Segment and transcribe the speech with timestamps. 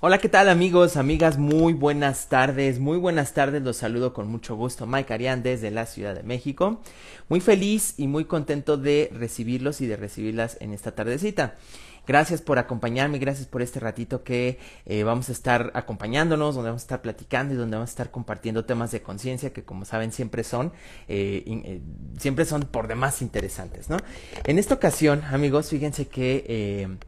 [0.00, 1.38] Hola, ¿qué tal amigos, amigas?
[1.38, 5.86] Muy buenas tardes, muy buenas tardes, los saludo con mucho gusto, Mike Arián desde la
[5.86, 6.82] Ciudad de México.
[7.30, 11.54] Muy feliz y muy contento de recibirlos y de recibirlas en esta tardecita.
[12.06, 16.82] Gracias por acompañarme, gracias por este ratito que eh, vamos a estar acompañándonos, donde vamos
[16.82, 20.12] a estar platicando y donde vamos a estar compartiendo temas de conciencia que como saben
[20.12, 20.74] siempre son,
[21.08, 21.80] eh, eh,
[22.18, 23.96] siempre son por demás interesantes, ¿no?
[24.44, 26.98] En esta ocasión, amigos, fíjense que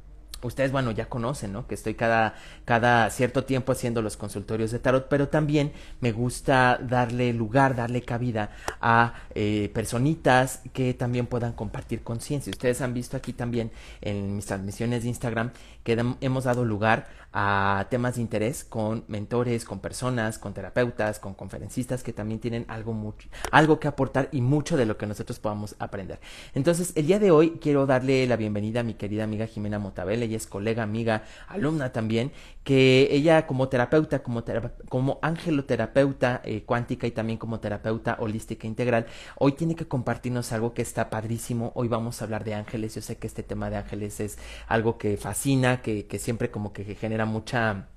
[0.42, 1.66] Ustedes, bueno, ya conocen, ¿no?
[1.66, 2.34] Que estoy cada,
[2.64, 8.02] cada cierto tiempo haciendo los consultorios de tarot, pero también me gusta darle lugar, darle
[8.02, 12.50] cabida a eh, personitas que también puedan compartir conciencia.
[12.50, 15.50] Ustedes han visto aquí también en mis transmisiones de Instagram
[15.88, 21.34] que hemos dado lugar a temas de interés con mentores, con personas, con terapeutas, con
[21.34, 25.38] conferencistas que también tienen algo, mucho, algo que aportar y mucho de lo que nosotros
[25.38, 26.20] podamos aprender.
[26.54, 30.22] Entonces, el día de hoy quiero darle la bienvenida a mi querida amiga Jimena Motabel,
[30.22, 32.32] ella es colega, amiga, alumna también,
[32.64, 34.44] que ella como terapeuta, como,
[34.90, 40.74] como angeloterapeuta eh, cuántica y también como terapeuta holística integral, hoy tiene que compartirnos algo
[40.74, 41.72] que está padrísimo.
[41.74, 42.94] Hoy vamos a hablar de ángeles.
[42.94, 46.72] Yo sé que este tema de ángeles es algo que fascina, que, que siempre como
[46.72, 47.88] que genera mucha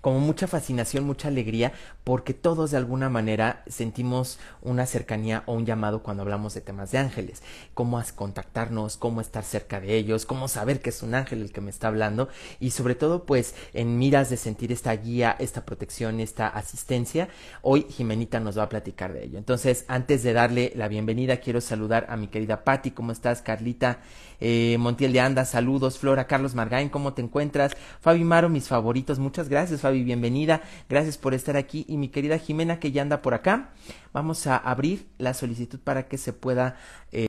[0.00, 1.72] como mucha fascinación, mucha alegría,
[2.04, 6.90] porque todos de alguna manera sentimos una cercanía o un llamado cuando hablamos de temas
[6.90, 7.42] de ángeles.
[7.74, 11.60] Cómo contactarnos, cómo estar cerca de ellos, cómo saber que es un ángel el que
[11.60, 12.28] me está hablando
[12.60, 17.28] y sobre todo pues en miras de sentir esta guía, esta protección, esta asistencia,
[17.62, 19.38] hoy Jimenita nos va a platicar de ello.
[19.38, 23.42] Entonces, antes de darle la bienvenida, quiero saludar a mi querida Patti, ¿cómo estás?
[23.42, 24.00] Carlita
[24.40, 27.72] eh, Montiel de Anda, saludos, Flora, Carlos Margain, ¿cómo te encuentras?
[28.00, 32.38] Fabi Maro, mis favoritos, muchas gracias Fabi, bienvenida, gracias por estar aquí y mi querida
[32.38, 33.70] Jimena que ya anda por acá,
[34.12, 36.76] vamos a abrir la solicitud para que se pueda
[37.10, 37.26] eh,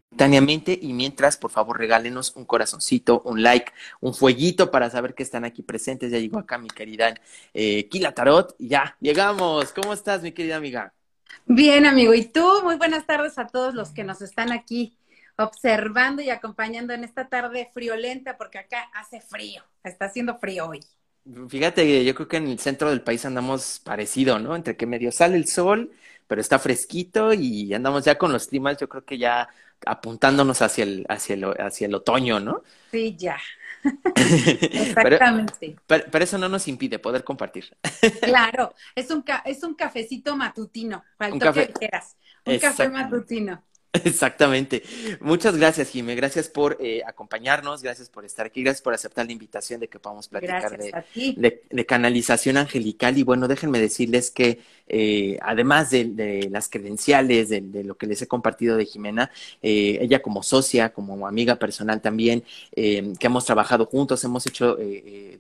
[0.81, 5.43] y mientras por favor regálenos un corazoncito, un like, un fueguito para saber que están
[5.43, 7.15] aquí presentes, ya llegó acá mi querida
[7.53, 10.93] eh, Kila Tarot ya, llegamos, ¿cómo estás mi querida amiga?
[11.45, 12.13] Bien, amigo.
[12.13, 12.61] ¿Y tú?
[12.63, 14.95] Muy buenas tardes a todos los que nos están aquí
[15.39, 20.81] observando y acompañando en esta tarde friolenta, porque acá hace frío, está haciendo frío hoy.
[21.47, 24.55] Fíjate, yo creo que en el centro del país andamos parecido, ¿no?
[24.55, 25.91] Entre que medio sale el sol,
[26.27, 29.49] pero está fresquito y andamos ya con los climas, yo creo que ya
[29.85, 32.63] apuntándonos hacia el, hacia el, hacia el otoño, ¿no?
[32.91, 33.37] Sí, ya.
[34.15, 35.75] Exactamente.
[35.87, 37.75] Pero, pero, eso no nos impide poder compartir.
[38.21, 41.73] claro, es un, es un cafecito matutino, para un café.
[42.45, 43.63] Un café matutino.
[43.91, 44.83] Exactamente.
[45.19, 46.13] Muchas gracias, Jimé.
[46.13, 49.97] Gracias por eh, acompañarnos, gracias por estar aquí, gracias por aceptar la invitación de que
[49.97, 53.17] podamos platicar de, de, canalización angelical.
[53.17, 58.27] Y bueno, déjenme decirles que eh, además de, las credenciales, de, lo que les he
[58.27, 59.31] compartido de Jimena,
[59.63, 64.77] eh, ella como socia, como amiga personal también, que hemos trabajado juntos, hemos hecho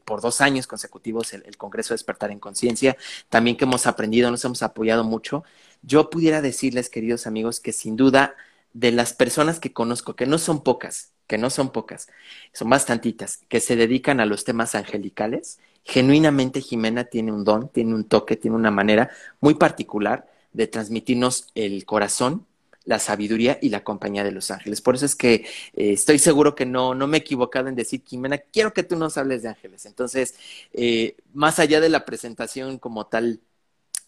[0.05, 2.97] por dos años consecutivos el, el Congreso Despertar en Conciencia,
[3.29, 5.43] también que hemos aprendido, nos hemos apoyado mucho
[5.81, 8.35] yo pudiera decirles, queridos amigos, que sin duda
[8.73, 12.07] de las personas que conozco, que no son pocas, que no son pocas,
[12.53, 17.95] son bastantitas, que se dedican a los temas angelicales, genuinamente Jimena tiene un don, tiene
[17.95, 19.09] un toque, tiene una manera
[19.39, 22.45] muy particular de transmitirnos el corazón,
[22.85, 24.81] la sabiduría y la compañía de los ángeles.
[24.81, 28.01] Por eso es que eh, estoy seguro que no, no me he equivocado en decir,
[28.03, 29.85] Jimena, quiero que tú nos hables de ángeles.
[29.85, 30.35] Entonces,
[30.73, 33.41] eh, más allá de la presentación como tal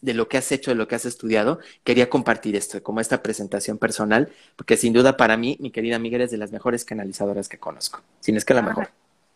[0.02, 3.22] de lo que has hecho, de lo que has estudiado, quería compartir esto, como esta
[3.22, 7.48] presentación personal, porque sin duda para mí, mi querida amiga, eres de las mejores canalizadoras
[7.48, 8.90] que conozco, si no es que la mejor.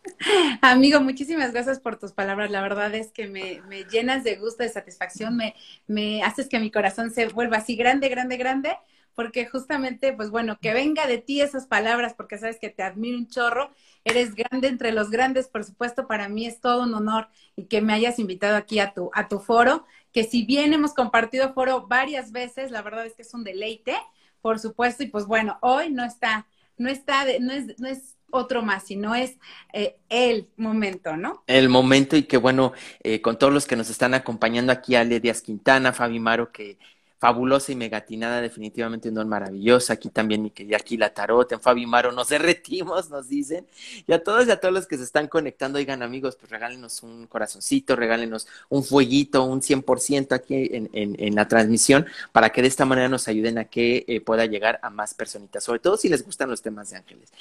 [0.62, 2.50] Amigo, muchísimas gracias por tus palabras.
[2.50, 5.54] La verdad es que me, me llenas de gusto, de satisfacción, me,
[5.86, 8.76] me haces que mi corazón se vuelva así grande, grande, grande,
[9.14, 13.16] porque justamente, pues bueno, que venga de ti esas palabras, porque sabes que te admiro
[13.18, 13.70] un chorro,
[14.04, 17.80] eres grande entre los grandes, por supuesto, para mí es todo un honor y que
[17.80, 19.86] me hayas invitado aquí a tu, a tu foro
[20.16, 23.94] que si bien hemos compartido foro varias veces, la verdad es que es un deleite,
[24.40, 26.46] por supuesto, y pues bueno, hoy no está,
[26.78, 29.36] no está, no es, no es otro más, sino es
[29.74, 31.44] eh, el momento, ¿no?
[31.46, 32.72] El momento y que bueno,
[33.02, 36.78] eh, con todos los que nos están acompañando aquí, Ale Díaz Quintana, Fabi Maro, que
[37.18, 39.92] fabulosa y megatinada, definitivamente un don maravilloso.
[39.92, 43.66] Aquí también mi querida la Tarot, en Fabi Maro nos derretimos, nos dicen.
[44.06, 47.02] Y a todos y a todos los que se están conectando, oigan amigos, pues regálenos
[47.02, 52.62] un corazoncito, regálenos un fueguito, un 100% aquí en, en, en, la transmisión, para que
[52.62, 55.96] de esta manera nos ayuden a que eh, pueda llegar a más personitas, sobre todo
[55.96, 57.32] si les gustan los temas de ángeles.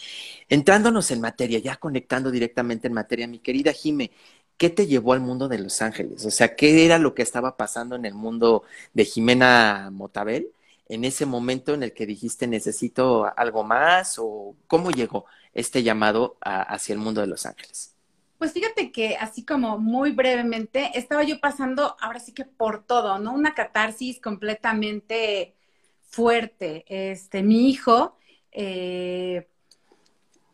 [0.50, 4.12] Entrándonos en materia, ya conectando directamente en materia, mi querida Jime,
[4.58, 6.26] ¿qué te llevó al mundo de Los Ángeles?
[6.26, 8.64] O sea, ¿qué era lo que estaba pasando en el mundo
[8.94, 10.50] de Jimena Motabel
[10.88, 16.38] en ese momento en el que dijiste necesito algo más o cómo llegó este llamado
[16.42, 17.96] hacia el mundo de Los Ángeles?
[18.38, 23.18] Pues fíjate que así como muy brevemente, estaba yo pasando ahora sí que por todo,
[23.18, 23.34] ¿no?
[23.34, 25.56] Una catarsis completamente
[26.04, 26.84] fuerte.
[26.88, 28.18] Este, mi hijo,
[28.52, 29.48] eh,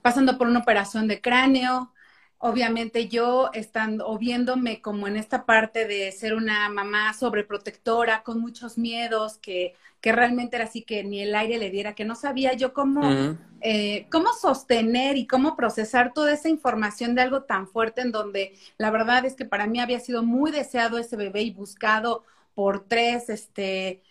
[0.01, 1.91] pasando por una operación de cráneo,
[2.41, 8.41] obviamente yo estando o viéndome como en esta parte de ser una mamá sobreprotectora con
[8.41, 12.15] muchos miedos que, que realmente era así que ni el aire le diera que no
[12.15, 17.67] sabía yo cómo eh, cómo sostener y cómo procesar toda esa información de algo tan
[17.67, 21.43] fuerte en donde la verdad es que para mí había sido muy deseado ese bebé
[21.43, 22.23] y buscado
[22.55, 24.01] por tres este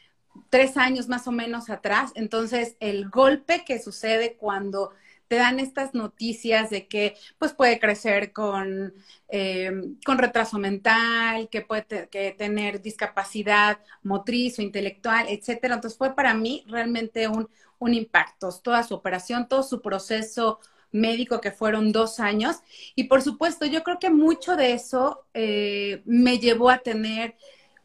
[0.51, 2.13] tres años más o menos atrás.
[2.15, 4.93] Entonces el golpe que sucede cuando
[5.31, 8.93] te dan estas noticias de que pues puede crecer con,
[9.29, 9.71] eh,
[10.05, 15.77] con retraso mental, que puede que tener discapacidad motriz o intelectual, etcétera.
[15.77, 17.49] Entonces fue para mí realmente un,
[17.79, 20.59] un impacto, toda su operación, todo su proceso
[20.91, 22.57] médico que fueron dos años.
[22.97, 27.37] Y por supuesto, yo creo que mucho de eso eh, me llevó a tener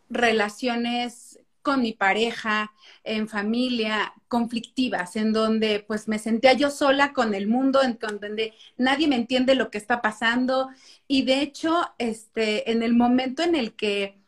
[0.10, 1.35] relaciones
[1.66, 2.72] con mi pareja,
[3.04, 8.54] en familia, conflictivas, en donde pues me sentía yo sola con el mundo, en donde
[8.78, 10.70] nadie me entiende lo que está pasando.
[11.08, 14.20] Y de hecho, este, en el momento en el que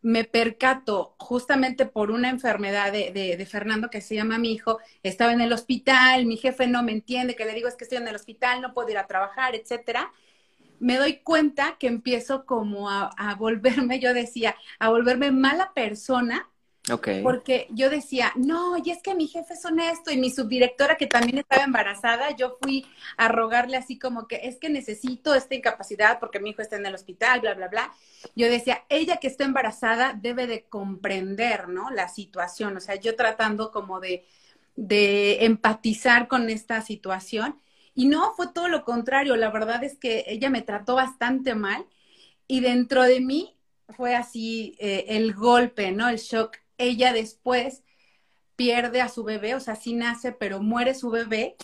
[0.00, 4.78] me percato justamente por una enfermedad de, de, de, Fernando que se llama mi hijo,
[5.02, 7.98] estaba en el hospital, mi jefe no me entiende, que le digo es que estoy
[7.98, 10.12] en el hospital, no puedo ir a trabajar, etcétera.
[10.78, 16.48] Me doy cuenta que empiezo como a, a volverme, yo decía, a volverme mala persona
[17.22, 21.08] porque yo decía, no, y es que mi jefe es honesto y mi subdirectora que
[21.08, 22.86] también estaba embarazada, yo fui
[23.16, 26.86] a rogarle así como que es que necesito esta incapacidad porque mi hijo está en
[26.86, 27.92] el hospital, bla, bla, bla.
[28.36, 31.90] Yo decía, ella que está embarazada debe de comprender, ¿no?
[31.90, 34.24] La situación, o sea, yo tratando como de,
[34.76, 37.56] de empatizar con esta situación.
[37.94, 41.86] Y no, fue todo lo contrario, la verdad es que ella me trató bastante mal
[42.46, 43.56] y dentro de mí
[43.88, 46.08] fue así eh, el golpe, ¿no?
[46.08, 47.82] El shock ella después
[48.56, 51.56] pierde a su bebé, o sea, sí nace, pero muere su bebé.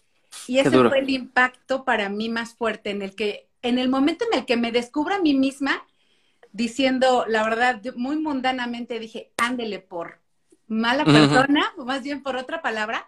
[0.46, 4.24] Y ese fue el impacto para mí más fuerte, en el que, en el momento
[4.30, 5.86] en el que me descubro a mí misma,
[6.52, 10.20] diciendo, la verdad, muy mundanamente dije, ándele por
[10.68, 13.06] mala persona, o más bien por otra palabra,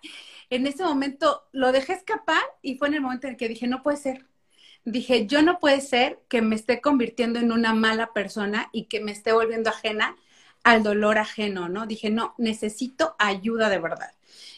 [0.50, 3.66] en ese momento lo dejé escapar y fue en el momento en el que dije,
[3.66, 4.26] no puede ser.
[4.84, 9.00] Dije, yo no puede ser que me esté convirtiendo en una mala persona y que
[9.00, 10.14] me esté volviendo ajena
[10.64, 11.86] al dolor ajeno, ¿no?
[11.86, 14.10] Dije, no, necesito ayuda de verdad.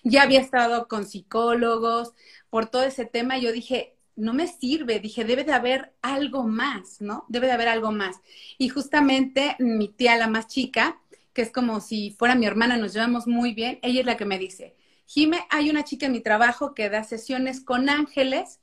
[0.03, 2.13] Ya había estado con psicólogos
[2.49, 6.45] por todo ese tema y yo dije, no me sirve, dije, debe de haber algo
[6.45, 7.27] más, ¿no?
[7.29, 8.17] Debe de haber algo más.
[8.57, 11.01] Y justamente mi tía, la más chica,
[11.35, 14.25] que es como si fuera mi hermana, nos llevamos muy bien, ella es la que
[14.25, 14.75] me dice,
[15.07, 18.61] Jime, hay una chica en mi trabajo que da sesiones con ángeles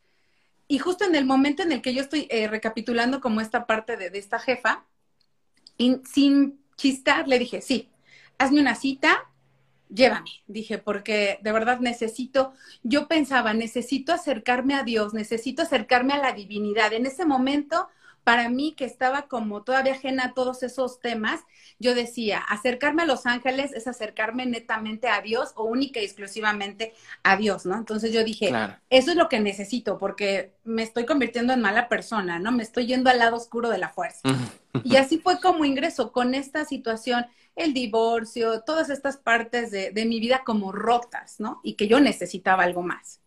[0.67, 3.95] y justo en el momento en el que yo estoy eh, recapitulando como esta parte
[3.95, 4.85] de, esta jefa,
[5.77, 6.62] sin
[7.27, 7.89] le dije, sí,
[8.37, 9.29] hazme una cita,
[9.89, 10.29] llévame.
[10.47, 16.33] Dije, porque de verdad necesito, yo pensaba, necesito acercarme a Dios, necesito acercarme a la
[16.33, 16.93] divinidad.
[16.93, 17.87] En ese momento,
[18.23, 21.41] para mí, que estaba como todavía ajena a todos esos temas,
[21.79, 26.93] yo decía, acercarme a los ángeles es acercarme netamente a Dios o única y exclusivamente
[27.23, 27.75] a Dios, ¿no?
[27.75, 28.51] Entonces yo dije,
[28.89, 32.51] eso es lo que necesito porque me estoy convirtiendo en mala persona, ¿no?
[32.51, 34.21] Me estoy yendo al lado oscuro de la fuerza.
[34.83, 40.05] Y así fue como ingreso con esta situación, el divorcio, todas estas partes de, de
[40.05, 41.61] mi vida como rotas, ¿no?
[41.63, 43.22] Y que yo necesitaba algo más.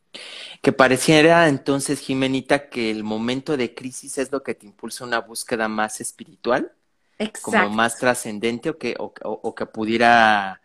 [0.62, 5.20] Que pareciera entonces, Jimenita, que el momento de crisis es lo que te impulsa una
[5.20, 6.72] búsqueda más espiritual,
[7.42, 10.60] como más trascendente o que, o, que pudiera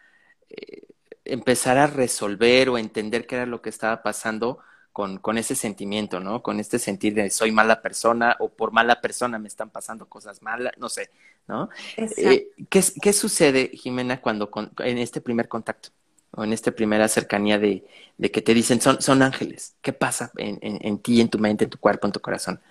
[0.49, 0.83] eh,
[1.25, 4.59] empezar a resolver o entender qué era lo que estaba pasando
[4.91, 6.43] con, con ese sentimiento, ¿no?
[6.43, 10.41] Con este sentir de soy mala persona o por mala persona me están pasando cosas
[10.41, 11.09] malas, no sé,
[11.47, 11.69] ¿no?
[11.95, 15.89] Eh, ¿qué, ¿qué, sucede, Jimena, cuando en este primer contacto?
[16.31, 17.85] O en esta primera cercanía de,
[18.17, 19.75] de que te dicen son, son ángeles.
[19.81, 22.61] ¿Qué pasa en, en, en, ti, en tu mente, en tu cuerpo, en tu corazón?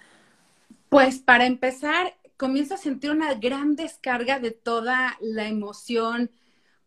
[0.88, 6.30] Pues para empezar, comienzo a sentir una gran descarga de toda la emoción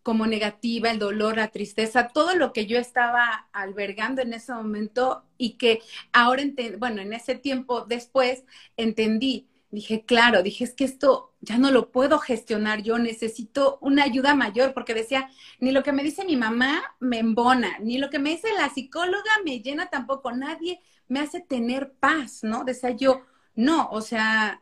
[0.04, 5.26] como negativa, el dolor, la tristeza, todo lo que yo estaba albergando en ese momento
[5.38, 5.82] y que
[6.14, 6.44] ahora,
[6.80, 8.46] bueno, en ese tiempo después
[8.78, 14.04] entendí, dije, claro, dije, es que esto ya no lo puedo gestionar, yo necesito una
[14.04, 18.10] ayuda mayor, porque decía, ni lo que me dice mi mamá me embona, ni lo
[18.10, 22.64] que me dice la psicóloga me llena tampoco, nadie me hace tener paz, ¿no?
[22.64, 23.22] Decía yo,
[23.56, 24.62] no, o sea,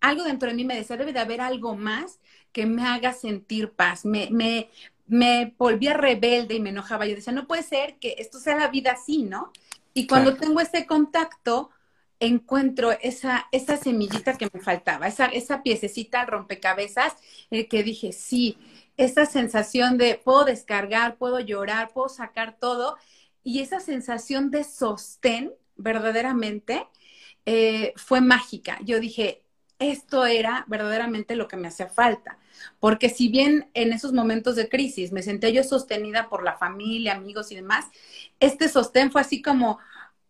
[0.00, 2.20] algo dentro de mí me decía, debe de haber algo más
[2.52, 4.04] que me haga sentir paz.
[4.04, 4.70] Me, me,
[5.06, 7.06] me volvía rebelde y me enojaba.
[7.06, 9.52] Yo decía, no puede ser que esto sea la vida así, ¿no?
[9.94, 11.70] Y cuando tengo ese contacto,
[12.20, 17.14] encuentro esa, esa semillita que me faltaba, esa, esa piececita rompecabezas,
[17.50, 18.58] el que dije, sí,
[18.96, 22.96] esa sensación de puedo descargar, puedo llorar, puedo sacar todo,
[23.42, 26.86] y esa sensación de sostén verdaderamente
[27.46, 28.78] eh, fue mágica.
[28.84, 29.42] Yo dije,
[29.78, 32.38] esto era verdaderamente lo que me hacía falta.
[32.78, 37.14] Porque si bien en esos momentos de crisis me senté yo sostenida por la familia,
[37.14, 37.86] amigos y demás,
[38.40, 39.78] este sostén fue así como,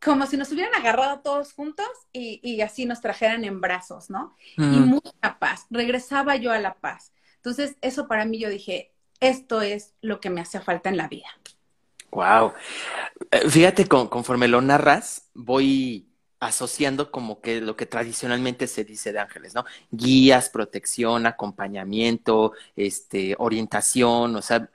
[0.02, 4.34] como si nos hubieran agarrado todos juntos y, así nos trajeran en brazos, ¿no?
[4.56, 5.66] Y mucha paz.
[5.70, 7.12] Regresaba yo a la paz.
[7.36, 11.08] Entonces, eso para mí yo dije, esto es lo que me hacía falta en la
[11.08, 11.28] vida.
[12.10, 12.54] Wow.
[13.30, 19.20] Eh, fíjate, conforme lo narras, voy asociando como que lo que tradicionalmente se dice de
[19.20, 19.64] ángeles, ¿no?
[19.90, 24.70] Guías, protección, acompañamiento, este, orientación, o sea,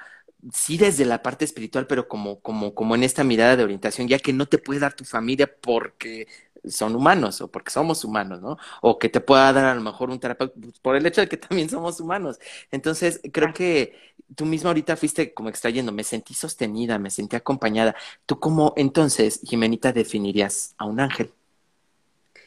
[0.53, 4.19] sí desde la parte espiritual, pero como, como, como en esta mirada de orientación, ya
[4.19, 6.27] que no te puede dar tu familia porque
[6.67, 8.57] son humanos o porque somos humanos, ¿no?
[8.81, 11.27] O que te pueda dar a lo mejor un terapeuta pues, por el hecho de
[11.29, 12.39] que también somos humanos.
[12.71, 13.93] Entonces, creo que
[14.35, 17.95] tú misma ahorita fuiste como extrayendo, me sentí sostenida, me sentí acompañada.
[18.25, 21.31] ¿Tú cómo entonces, Jimenita, definirías a un ángel?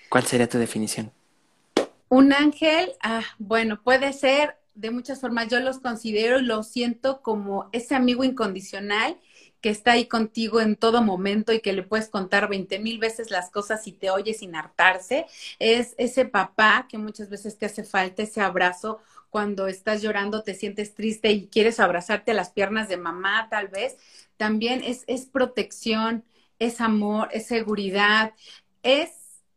[0.09, 1.13] ¿Cuál sería tu definición?
[2.09, 5.49] Un ángel, ah, bueno, puede ser de muchas formas.
[5.49, 9.19] Yo los considero y los siento como ese amigo incondicional
[9.61, 13.33] que está ahí contigo en todo momento y que le puedes contar veinte mil veces
[13.33, 15.27] las cosas y te oye sin hartarse.
[15.59, 20.55] Es ese papá que muchas veces te hace falta, ese abrazo cuando estás llorando, te
[20.55, 23.97] sientes triste y quieres abrazarte a las piernas de mamá, tal vez.
[24.37, 26.25] También es, es protección,
[26.61, 28.33] es amor, es seguridad,
[28.85, 29.11] es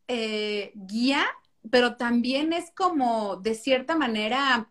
[0.08, 1.26] eh, guía,
[1.70, 4.68] pero también es como, de cierta manera,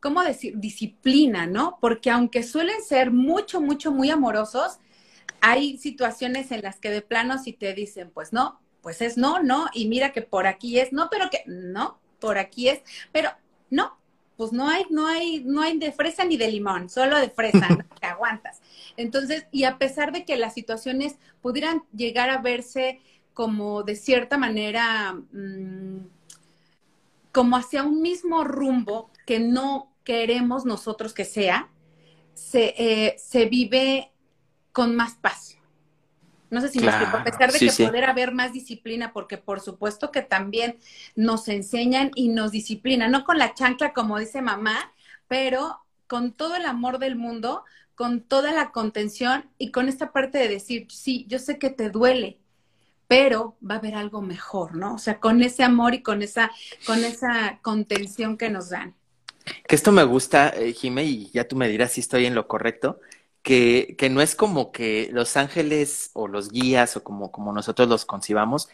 [0.00, 0.54] ¿cómo decir?
[0.58, 1.78] Disciplina, ¿no?
[1.80, 4.78] Porque aunque suelen ser mucho, mucho, muy amorosos,
[5.40, 9.42] hay situaciones en las que de plano si te dicen, pues no, pues es no,
[9.42, 12.80] no, y mira que por aquí es, no, pero que no, por aquí es,
[13.12, 13.30] pero
[13.70, 13.96] no,
[14.36, 17.68] pues no hay, no hay, no hay de fresa ni de limón, solo de fresa,
[17.68, 17.84] ¿no?
[18.00, 18.60] te aguantas.
[18.96, 23.00] Entonces, y a pesar de que las situaciones pudieran llegar a verse
[23.34, 26.06] como de cierta manera, mm,
[27.32, 31.68] como hacia un mismo rumbo que no queremos nosotros que sea,
[32.32, 34.10] se, eh, se vive
[34.72, 35.58] con más paz.
[36.48, 39.60] No sé si me explico, a pesar de que poder haber más disciplina, porque por
[39.60, 40.78] supuesto que también
[41.14, 44.94] nos enseñan y nos disciplinan, no con la chancla como dice mamá,
[45.26, 47.64] pero con todo el amor del mundo,
[47.96, 51.90] con toda la contención y con esta parte de decir, sí, yo sé que te
[51.90, 52.38] duele,
[53.08, 54.94] pero va a haber algo mejor, ¿no?
[54.94, 56.50] O sea, con ese amor y con esa,
[56.86, 58.94] con esa contención que nos dan.
[59.66, 62.48] Que esto me gusta, eh, Jime, y ya tú me dirás si estoy en lo
[62.48, 63.00] correcto,
[63.42, 67.88] que, que no es como que los ángeles o los guías o como, como nosotros
[67.88, 68.68] los concibamos,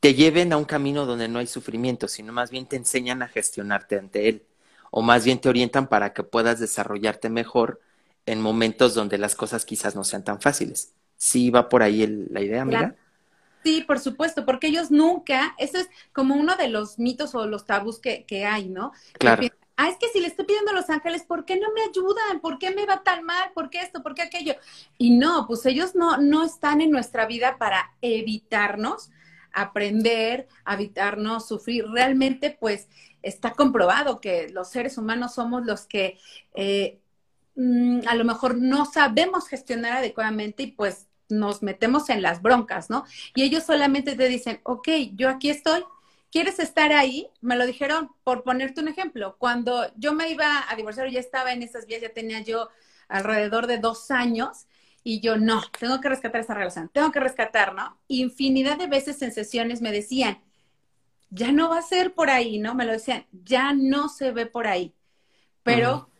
[0.00, 3.28] te lleven a un camino donde no hay sufrimiento, sino más bien te enseñan a
[3.28, 4.42] gestionarte ante él,
[4.90, 7.80] o más bien te orientan para que puedas desarrollarte mejor
[8.26, 10.92] en momentos donde las cosas quizás no sean tan fáciles.
[11.16, 12.94] ¿Sí va por ahí la idea, amiga?
[13.62, 17.66] Sí, por supuesto, porque ellos nunca, eso es como uno de los mitos o los
[17.66, 18.92] tabús que, que hay, ¿no?
[19.18, 19.42] Claro.
[19.80, 22.40] Ah, es que si le estoy pidiendo a los ángeles, ¿por qué no me ayudan?
[22.40, 23.50] ¿Por qué me va tan mal?
[23.54, 24.02] ¿Por qué esto?
[24.02, 24.54] ¿Por qué aquello?
[24.98, 29.10] Y no, pues ellos no, no están en nuestra vida para evitarnos
[29.52, 31.86] aprender, evitarnos sufrir.
[31.88, 32.88] Realmente, pues,
[33.22, 36.18] está comprobado que los seres humanos somos los que
[36.54, 37.00] eh,
[37.56, 42.90] mm, a lo mejor no sabemos gestionar adecuadamente y pues nos metemos en las broncas,
[42.90, 43.04] ¿no?
[43.34, 45.84] Y ellos solamente te dicen, ok, yo aquí estoy,
[46.30, 47.28] ¿quieres estar ahí?
[47.40, 49.36] Me lo dijeron por ponerte un ejemplo.
[49.38, 52.68] Cuando yo me iba a divorciar, ya estaba en esas vías, ya tenía yo
[53.08, 54.66] alrededor de dos años.
[55.02, 57.98] Y yo, no, tengo que rescatar esa relación, tengo que rescatar, ¿no?
[58.08, 60.42] Infinidad de veces en sesiones me decían,
[61.30, 62.74] ya no va a ser por ahí, ¿no?
[62.74, 64.94] Me lo decían, ya no se ve por ahí.
[65.62, 66.10] Pero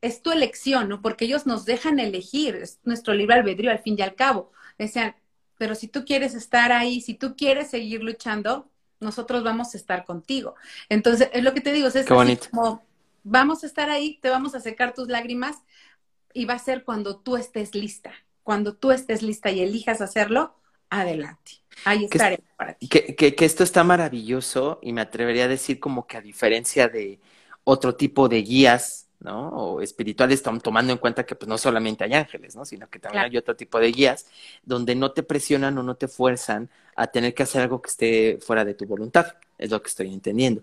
[0.00, 1.02] es tu elección, ¿no?
[1.02, 5.14] Porque ellos nos dejan elegir, es nuestro libre albedrío al fin y al cabo decían,
[5.58, 8.69] pero si tú quieres estar ahí, si tú quieres seguir luchando,
[9.00, 10.54] nosotros vamos a estar contigo.
[10.88, 12.82] Entonces, es lo que te digo, es como,
[13.24, 15.56] vamos a estar ahí, te vamos a secar tus lágrimas,
[16.32, 18.12] y va a ser cuando tú estés lista.
[18.42, 20.54] Cuando tú estés lista y elijas hacerlo,
[20.88, 21.52] adelante.
[21.84, 22.88] Ahí estaré para ti.
[22.88, 26.88] Que, que, que, esto está maravilloso y me atrevería a decir como que a diferencia
[26.88, 27.20] de
[27.64, 29.48] otro tipo de guías, ¿no?
[29.48, 32.64] O espirituales, tomando en cuenta que pues no solamente hay ángeles, ¿no?
[32.64, 34.26] Sino que también hay otro tipo de guías
[34.64, 38.38] donde no te presionan o no te fuerzan a tener que hacer algo que esté
[38.40, 39.34] fuera de tu voluntad.
[39.58, 40.62] Es lo que estoy entendiendo.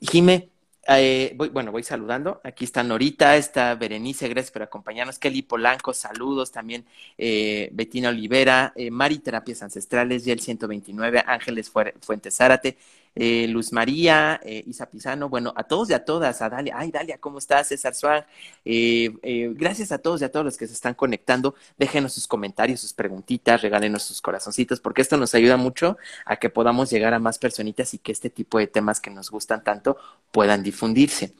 [0.00, 0.50] Jime,
[0.88, 2.40] eh, voy, bueno, voy saludando.
[2.44, 5.18] Aquí está Norita, está Berenice, gracias por acompañarnos.
[5.18, 6.52] Kelly Polanco, saludos.
[6.52, 6.84] También
[7.18, 12.78] eh, Betina Olivera, eh, Mari Terapias Ancestrales, y el 129, Ángeles Fuentes Zárate,
[13.16, 16.90] eh, Luz María, eh, Isa Pisano, bueno, a todos y a todas, a Dalia, ay
[16.90, 17.68] Dalia, ¿cómo estás?
[17.68, 18.26] César Suárez,
[18.64, 22.26] eh, eh, gracias a todos y a todos los que se están conectando, déjenos sus
[22.26, 25.96] comentarios, sus preguntitas, regálenos sus corazoncitos, porque esto nos ayuda mucho
[26.26, 29.30] a que podamos llegar a más personitas y que este tipo de temas que nos
[29.30, 29.96] gustan tanto
[30.30, 31.32] puedan difundirse.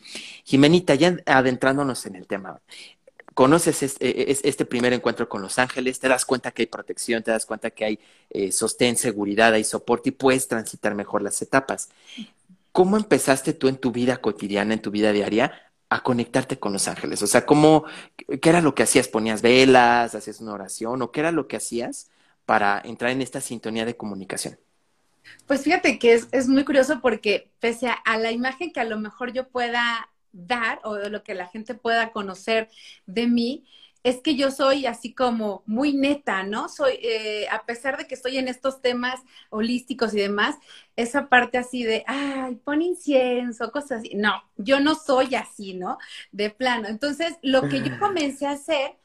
[0.45, 2.59] Jimenita, ya adentrándonos en el tema,
[3.37, 7.33] conoces este, este, primer encuentro con los ángeles, te das cuenta que hay protección, te
[7.33, 8.01] das cuenta que hay
[8.31, 11.91] eh, sostén, seguridad, hay soporte y puedes transitar mejor las etapas.
[12.73, 15.53] ¿Cómo empezaste tú en tu vida cotidiana, en tu vida diaria,
[15.91, 17.21] a conectarte con los ángeles?
[17.21, 17.85] O sea, ¿cómo,
[18.17, 19.07] ¿qué era lo que hacías?
[19.07, 20.15] ¿Ponías velas?
[20.15, 21.03] ¿Hacías una oración?
[21.03, 22.09] ¿O qué era lo que hacías
[22.47, 24.59] para entrar en esta sintonía de comunicación?
[25.47, 28.99] Pues fíjate que es, es muy curioso porque pese a la imagen que a lo
[28.99, 32.69] mejor yo pueda dar o de lo que la gente pueda conocer
[33.07, 33.65] de mí,
[34.07, 36.69] es que yo soy así como muy neta, ¿no?
[36.69, 40.55] Soy, eh, a pesar de que estoy en estos temas holísticos y demás,
[40.95, 44.15] esa parte así de, ay, pon incienso, cosas así.
[44.15, 45.99] No, yo no soy así, ¿no?
[46.31, 46.87] De plano.
[46.87, 48.97] Entonces, lo que yo comencé a hacer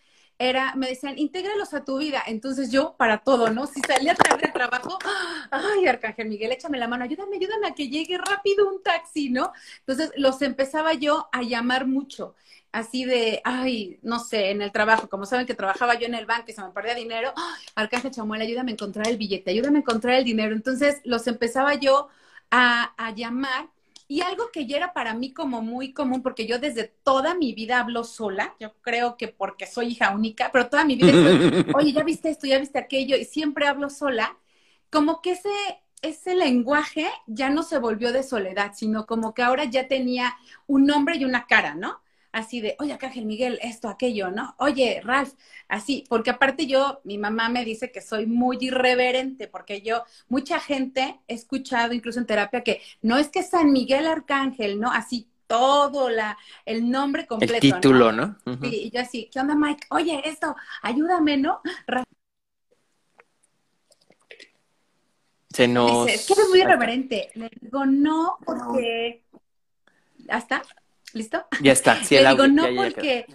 [0.41, 2.23] era, me decían, intégralos a tu vida.
[2.25, 3.67] Entonces yo, para todo, ¿no?
[3.67, 4.97] Si salía tarde de trabajo,
[5.51, 9.53] ay, Arcángel Miguel, échame la mano, ayúdame, ayúdame a que llegue rápido un taxi, ¿no?
[9.79, 12.35] Entonces los empezaba yo a llamar mucho,
[12.71, 16.25] así de, ay, no sé, en el trabajo, como saben que trabajaba yo en el
[16.25, 17.33] banco y se me perdía dinero,
[17.75, 20.55] Arcángel Chamuel, ayúdame a encontrar el billete, ayúdame a encontrar el dinero.
[20.55, 22.09] Entonces los empezaba yo
[22.49, 23.69] a, a llamar
[24.11, 27.53] y algo que ya era para mí como muy común, porque yo desde toda mi
[27.53, 31.39] vida hablo sola, yo creo que porque soy hija única, pero toda mi vida estoy,
[31.73, 34.37] oye, ya viste esto, ya viste aquello, y siempre hablo sola,
[34.89, 35.49] como que ese,
[36.01, 40.35] ese lenguaje ya no se volvió de soledad, sino como que ahora ya tenía
[40.67, 42.01] un nombre y una cara, ¿no?
[42.31, 44.55] Así de, oye, Ángel Miguel, esto, aquello, ¿no?
[44.57, 45.33] Oye, Ralph,
[45.67, 50.59] así, porque aparte yo, mi mamá me dice que soy muy irreverente, porque yo, mucha
[50.59, 54.91] gente he escuchado, incluso en terapia, que no es que San Miguel Arcángel, ¿no?
[54.91, 57.53] Así todo la, el nombre completo.
[57.55, 58.37] El título, ¿no?
[58.61, 59.87] Sí, y yo así, ¿qué onda, Mike?
[59.89, 61.61] Oye, esto, ayúdame, ¿no?
[65.49, 66.05] Se nos...
[66.05, 67.31] Dice, es que eres muy irreverente.
[67.35, 69.25] Le digo, no, porque...
[70.29, 70.61] ¿Hasta?
[71.13, 71.45] ¿Listo?
[71.61, 72.03] Ya está.
[72.03, 73.25] Sí, le digo, no porque...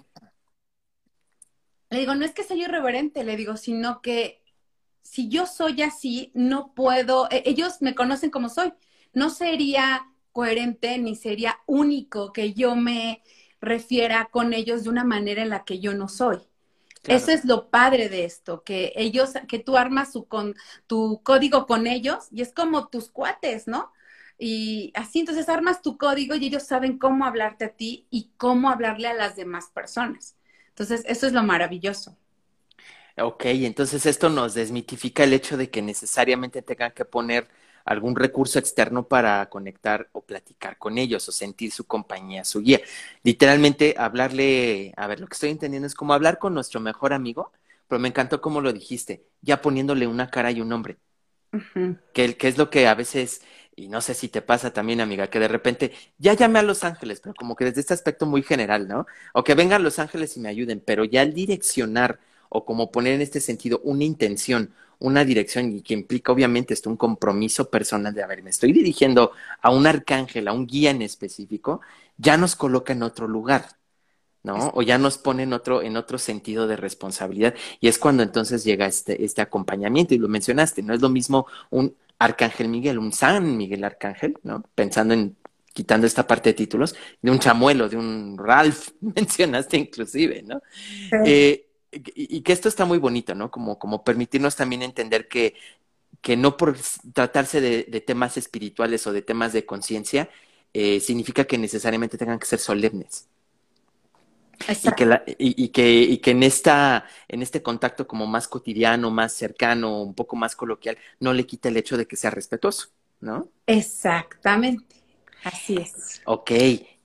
[1.88, 4.42] Le digo, no es que sea yo irreverente, le digo, sino que
[5.02, 8.72] si yo soy así, no puedo, e, ellos me conocen como soy,
[9.12, 13.22] no sería coherente ni sería único que yo me
[13.60, 16.38] refiera con ellos de una manera en la que yo no soy.
[17.02, 17.18] Claro.
[17.18, 20.56] Eso es lo padre de esto, que ellos, que tú armas su, con,
[20.88, 23.92] tu código con ellos y es como tus cuates, ¿no?
[24.38, 28.70] Y así entonces armas tu código y ellos saben cómo hablarte a ti y cómo
[28.70, 30.37] hablarle a las demás personas.
[30.70, 32.16] Entonces, eso es lo maravilloso.
[33.18, 37.49] Ok, entonces esto nos desmitifica el hecho de que necesariamente tengan que poner
[37.85, 42.81] algún recurso externo para conectar o platicar con ellos o sentir su compañía, su guía.
[43.22, 47.53] Literalmente hablarle, a ver, lo que estoy entendiendo es como hablar con nuestro mejor amigo,
[47.88, 50.99] pero me encantó cómo lo dijiste, ya poniéndole una cara y un nombre.
[51.53, 51.96] Uh -huh.
[52.12, 53.42] que, que es lo que a veces
[53.76, 56.82] y no sé si te pasa también, amiga, que de repente ya llamé a Los
[56.82, 59.06] Ángeles, pero como que desde este aspecto muy general, ¿no?
[59.34, 63.12] O que vengan Los Ángeles y me ayuden, pero ya al direccionar o como poner
[63.12, 68.14] en este sentido una intención, una dirección y que implica obviamente esto un compromiso personal
[68.14, 71.82] de, a ver, me estoy dirigiendo a un arcángel, a un guía en específico,
[72.16, 73.76] ya nos coloca en otro lugar,
[74.42, 74.70] ¿no?
[74.74, 77.54] O ya nos pone en otro, en otro sentido de responsabilidad.
[77.80, 81.46] Y es cuando entonces llega este, este acompañamiento, y lo mencionaste, no es lo mismo
[81.68, 84.62] un Arcángel Miguel, un San Miguel Arcángel, ¿no?
[84.74, 85.37] Pensando en
[85.72, 90.62] quitando esta parte de títulos, de un chamuelo, de un Ralph, mencionaste inclusive, ¿no?
[91.11, 91.16] Sí.
[91.26, 93.50] Eh, y, y, que esto está muy bonito, ¿no?
[93.50, 95.55] Como, como permitirnos también entender que,
[96.20, 96.76] que no por
[97.12, 100.31] tratarse de, de temas espirituales o de temas de conciencia,
[100.72, 103.29] eh, significa que necesariamente tengan que ser solemnes.
[104.83, 108.49] Y que, la, y, y, que, y que en, esta, en este contacto como más
[108.49, 112.31] cotidiano, más cercano, un poco más coloquial, no le quita el hecho de que sea
[112.31, 112.88] respetuoso,
[113.21, 113.51] ¿no?
[113.66, 114.97] Exactamente,
[115.42, 116.21] así es.
[116.25, 116.51] Ok,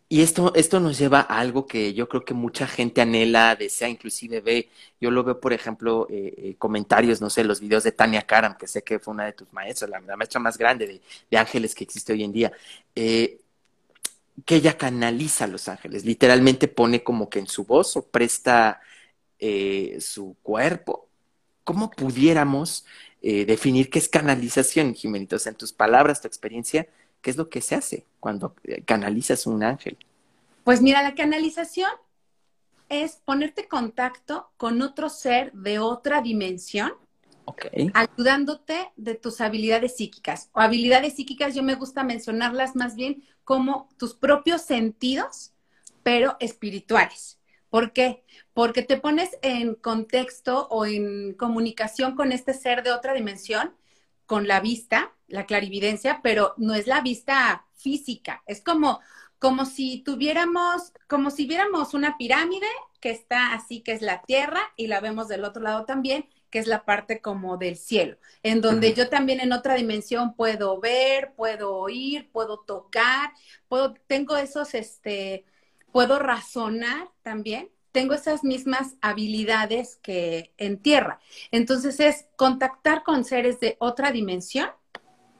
[0.10, 3.88] Y esto, esto nos lleva a algo que yo creo que mucha gente anhela, desea,
[3.88, 4.70] inclusive ve.
[5.00, 8.58] Yo lo veo, por ejemplo, eh, eh, comentarios, no sé, los videos de Tania Karam,
[8.58, 11.74] que sé que fue una de tus maestras, la, maestra más grande de, de, ángeles
[11.76, 12.52] que existe hoy en día.
[12.96, 13.41] Eh,
[14.46, 18.82] que ella canaliza a los ángeles, literalmente pone como que en su voz o presta
[19.40, 21.10] eh, su cuerpo.
[21.64, 22.86] ¿Cómo pudiéramos
[23.22, 25.48] eh, definir qué es canalización, Jimenitos?
[25.48, 26.88] En tus palabras, tu experiencia,
[27.22, 29.98] ¿qué es lo que se hace cuando eh, canalizas un ángel?
[30.64, 31.92] Pues mira, la canalización
[32.90, 36.92] es ponerte en contacto con otro ser de otra dimensión,
[37.94, 40.50] ayudándote de tus habilidades psíquicas.
[40.54, 45.54] O habilidades psíquicas, yo me gusta mencionarlas más bien como tus propios sentidos,
[46.04, 47.40] pero espirituales.
[47.70, 48.24] ¿Por qué?
[48.54, 53.74] Porque te pones en contexto o en comunicación con este ser de otra dimensión,
[54.26, 58.44] con la vista, la clarividencia, pero no es la vista física.
[58.46, 59.00] Es como,
[59.40, 62.68] como si tuviéramos, como si viéramos una pirámide
[63.00, 66.60] que está así, que es la tierra, y la vemos del otro lado también, que
[66.60, 71.34] es la parte como del cielo, en donde yo también en otra dimensión puedo ver,
[71.36, 73.32] puedo oír, puedo tocar,
[73.68, 75.46] puedo, tengo esos, este,
[75.92, 81.20] puedo razonar también, tengo esas mismas habilidades que en tierra.
[81.52, 84.70] Entonces es contactar con seres de otra dimensión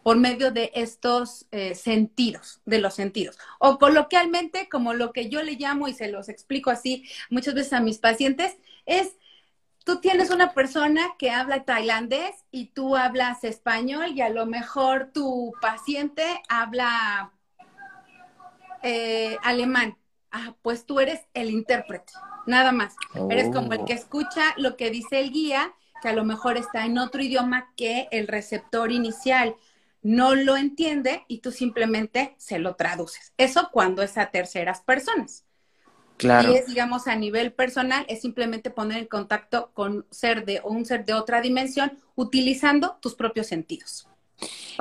[0.04, 3.38] por medio de estos eh, sentidos, de los sentidos.
[3.60, 7.74] O coloquialmente, como lo que yo le llamo y se los explico así muchas veces
[7.74, 9.16] a mis pacientes, es
[9.84, 15.12] tú tienes una persona que habla tailandés y tú hablas español y a lo mejor
[15.14, 17.32] tu paciente habla
[18.84, 19.98] eh, alemán.
[20.32, 22.14] Ah, pues tú eres el intérprete,
[22.46, 22.96] nada más.
[23.30, 23.98] Eres como el que oh.
[23.98, 28.08] escucha lo que dice el guía, que a lo mejor está en otro idioma que
[28.12, 29.56] el receptor inicial
[30.02, 33.34] no lo entiende y tú simplemente se lo traduces.
[33.38, 35.46] Eso cuando es a terceras personas.
[36.24, 40.70] Y es, digamos, a nivel personal, es simplemente poner en contacto con ser de o
[40.70, 44.08] un ser de otra dimensión utilizando tus propios sentidos.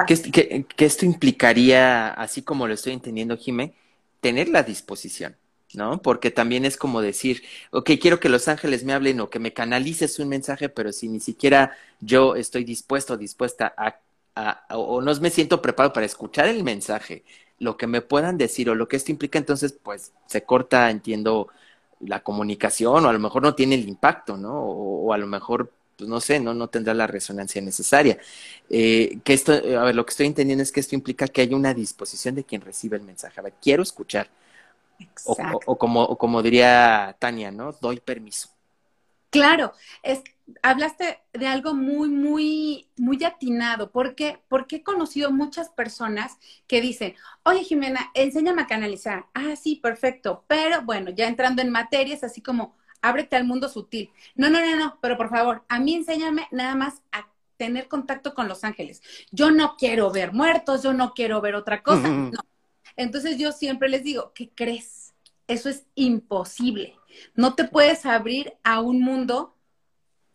[0.06, 3.74] Que, esto implicaría, así como lo estoy entendiendo, Jimé,
[4.20, 5.36] tener la disposición,
[5.74, 6.00] ¿no?
[6.00, 9.52] Porque también es como decir, ok, quiero que los ángeles me hablen o que me
[9.52, 13.96] canalices un mensaje, pero si ni siquiera yo estoy dispuesto o dispuesta a,
[14.34, 17.24] a o no me siento preparado para escuchar el mensaje,
[17.60, 21.48] lo que me puedan decir o lo que esto implica, entonces pues se corta, entiendo,
[22.00, 24.54] la comunicación o a lo mejor no tiene el impacto, ¿no?
[24.54, 28.18] O, a lo mejor, pues no sé, no, no tendrá la resonancia necesaria.
[28.70, 31.52] Eh, que esto, a ver, lo que estoy entendiendo es que esto implica que hay
[31.54, 33.38] una disposición de quien recibe el mensaje.
[33.38, 34.28] A ver, quiero escuchar.
[35.24, 37.72] O, o, como, o como diría Tania, ¿no?
[37.80, 38.48] Doy permiso.
[39.30, 40.22] Claro, es,
[40.62, 47.14] hablaste de algo muy, muy, muy atinado, porque, porque he conocido muchas personas que dicen,
[47.42, 49.26] oye Jimena, enséñame a canalizar.
[49.34, 54.10] Ah, sí, perfecto, pero bueno, ya entrando en materias, así como, ábrete al mundo sutil.
[54.34, 58.34] No, no, no, no, pero por favor, a mí enséñame nada más a tener contacto
[58.34, 59.02] con los ángeles.
[59.30, 62.40] Yo no quiero ver muertos, yo no quiero ver otra cosa, no.
[62.96, 65.14] Entonces yo siempre les digo, ¿qué crees?
[65.46, 66.96] Eso es imposible.
[67.34, 69.56] No te puedes abrir a un mundo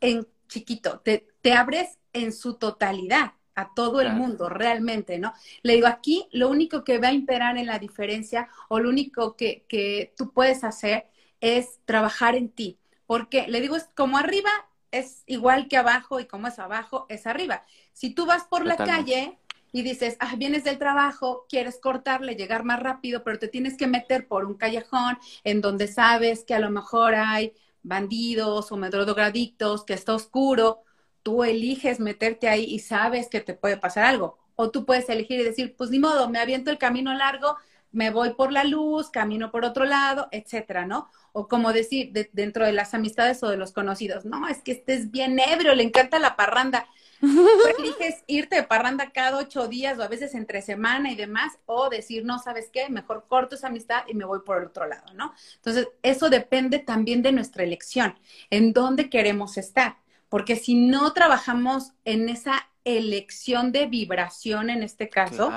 [0.10, 5.34] en chiquito, te, te abres en su totalidad a todo el mundo, realmente, ¿no?
[5.64, 9.38] Le digo, aquí lo único que va a imperar en la diferencia o lo único
[9.38, 11.08] que, que tú puedes hacer
[11.40, 12.78] es trabajar en ti.
[13.08, 14.50] Porque le digo, es como arriba
[14.96, 17.64] es igual que abajo y como es abajo es arriba.
[17.94, 19.38] Si tú vas por la calle
[19.72, 23.88] y dices, ah, vienes del trabajo, quieres cortarle, llegar más rápido, pero te tienes que
[23.88, 27.54] meter por un callejón en donde sabes que a lo mejor hay
[27.86, 30.84] bandidos o drogadictos, que está oscuro,
[31.24, 34.38] tú eliges meterte ahí y sabes que te puede pasar algo.
[34.56, 37.58] O tú puedes elegir y decir, pues ni modo, me aviento el camino largo,
[37.92, 41.10] me voy por la luz, camino por otro lado, etcétera, ¿no?
[41.32, 45.12] O como decir, dentro de las amistades o de los conocidos, no, es que estés
[45.12, 46.88] bien ebrio, le encanta la parranda.
[47.26, 51.54] Tú eliges irte de parranda cada ocho días o a veces entre semana y demás,
[51.66, 52.90] o decir, no, ¿sabes qué?
[52.90, 55.34] Mejor corto esa amistad y me voy por el otro lado, ¿no?
[55.56, 58.16] Entonces, eso depende también de nuestra elección,
[58.50, 59.98] en dónde queremos estar,
[60.30, 65.52] porque si no trabajamos en esa elección de vibración en este caso,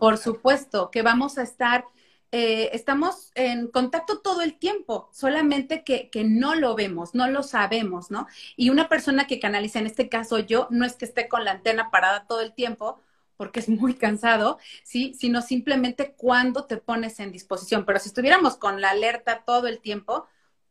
[0.00, 1.84] por supuesto que vamos a estar
[2.34, 8.10] eh, estamos en contacto todo el tiempo, solamente que, no lo vemos, no lo sabemos,
[8.10, 8.26] ¿no?
[8.56, 11.52] Y una persona que canaliza, en este caso yo, no es que esté con la
[11.52, 13.02] antena parada todo el tiempo,
[13.36, 15.14] porque es muy cansado, ¿sí?
[15.14, 17.84] Sino simplemente cuando te pones en disposición.
[17.84, 20.26] Pero si estuviéramos con la alerta todo el tiempo,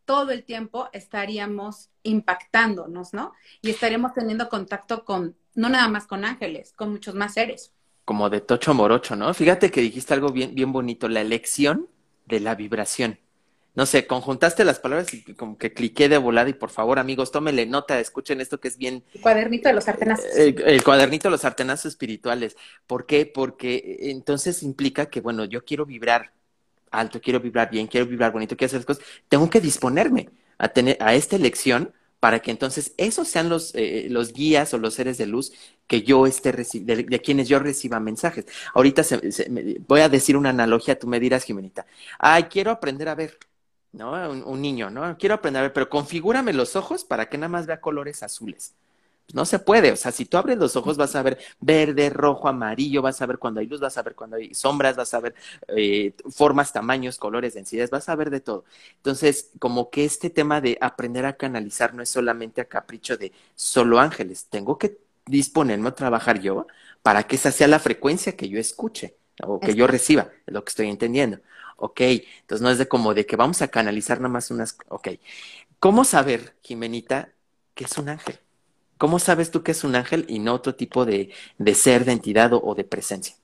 [0.05, 3.33] todo el tiempo estaríamos impactándonos, ¿no?
[3.61, 7.71] Y estaríamos teniendo contacto con, no nada más con ángeles, con muchos más seres
[8.05, 9.33] como de Tocho Morocho, ¿no?
[9.33, 11.87] Fíjate que dijiste algo bien, bien bonito, la elección
[12.25, 13.19] de la vibración.
[13.73, 17.31] No sé, conjuntaste las palabras y como que cliqué de volada y por favor amigos,
[17.31, 19.05] tómenle nota, escuchen esto que es bien...
[19.13, 20.25] El cuadernito de los artenazos.
[20.35, 22.57] El, cuadernito de los artenazos espirituales.
[22.85, 23.25] ¿Por qué?
[23.25, 26.33] Porque eh, entonces implica que, bueno, yo quiero vibrar
[26.89, 30.67] alto, quiero vibrar bien, quiero vibrar bonito, quiero hacer las cosas, tengo que disponerme a
[30.67, 34.93] tener a esta elección para que entonces esos sean los, eh, los guías o los
[34.93, 35.51] seres de luz
[35.87, 38.45] que yo esté de, de quienes yo reciba mensajes.
[38.75, 39.01] Ahorita
[39.87, 41.87] voy a decir una analogía, tú me dirás, Jimenita.
[42.19, 43.39] Ay, quiero aprender a ver,
[43.91, 44.11] ¿no?
[44.29, 45.17] Un, niño, ¿no?
[45.17, 48.75] Quiero aprender a ver, pero configúrame los ojos para que nada más vea colores azules.
[49.33, 52.47] No se puede, o sea, si tú abres los ojos vas a ver verde, rojo,
[52.49, 55.19] amarillo, vas a ver cuando hay luz, vas a ver cuando hay sombras, vas a
[55.21, 55.35] ver
[55.69, 58.65] eh, formas, tamaños, colores, densidades, vas a ver de todo.
[58.97, 63.31] Entonces, como que este tema de aprender a canalizar no es solamente a capricho de
[63.55, 66.67] solo ángeles, tengo que disponerme a trabajar yo
[67.01, 70.63] para que esa sea la frecuencia que yo escuche o que yo reciba, es lo
[70.63, 71.39] que estoy entendiendo.
[71.77, 75.09] Ok, entonces no es de como de que vamos a canalizar nada más unas, ok.
[75.79, 77.33] ¿Cómo saber, Jimenita,
[77.75, 78.39] que es un ángel?
[79.01, 81.33] ¿Cómo sabes tú que es un ángel y no otro tipo de,
[81.73, 83.35] ser, de entidad o, de presencia?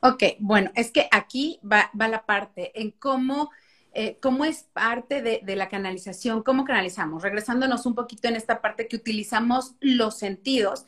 [0.00, 3.50] Ok, bueno, es que aquí va, la parte en cómo,
[3.94, 7.22] eh, cómo es parte de, de, la canalización, cómo canalizamos.
[7.22, 10.84] Regresándonos un poquito en esta parte que utilizamos los sentidos.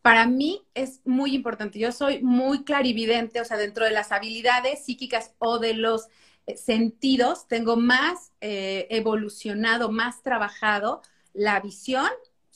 [0.00, 1.78] Para mí es muy importante.
[1.78, 6.06] Yo soy muy clarividente, o sea, dentro de las habilidades psíquicas o de los
[6.46, 11.02] eh, sentidos, tengo más eh, evolucionado, más trabajado
[11.34, 12.08] la visión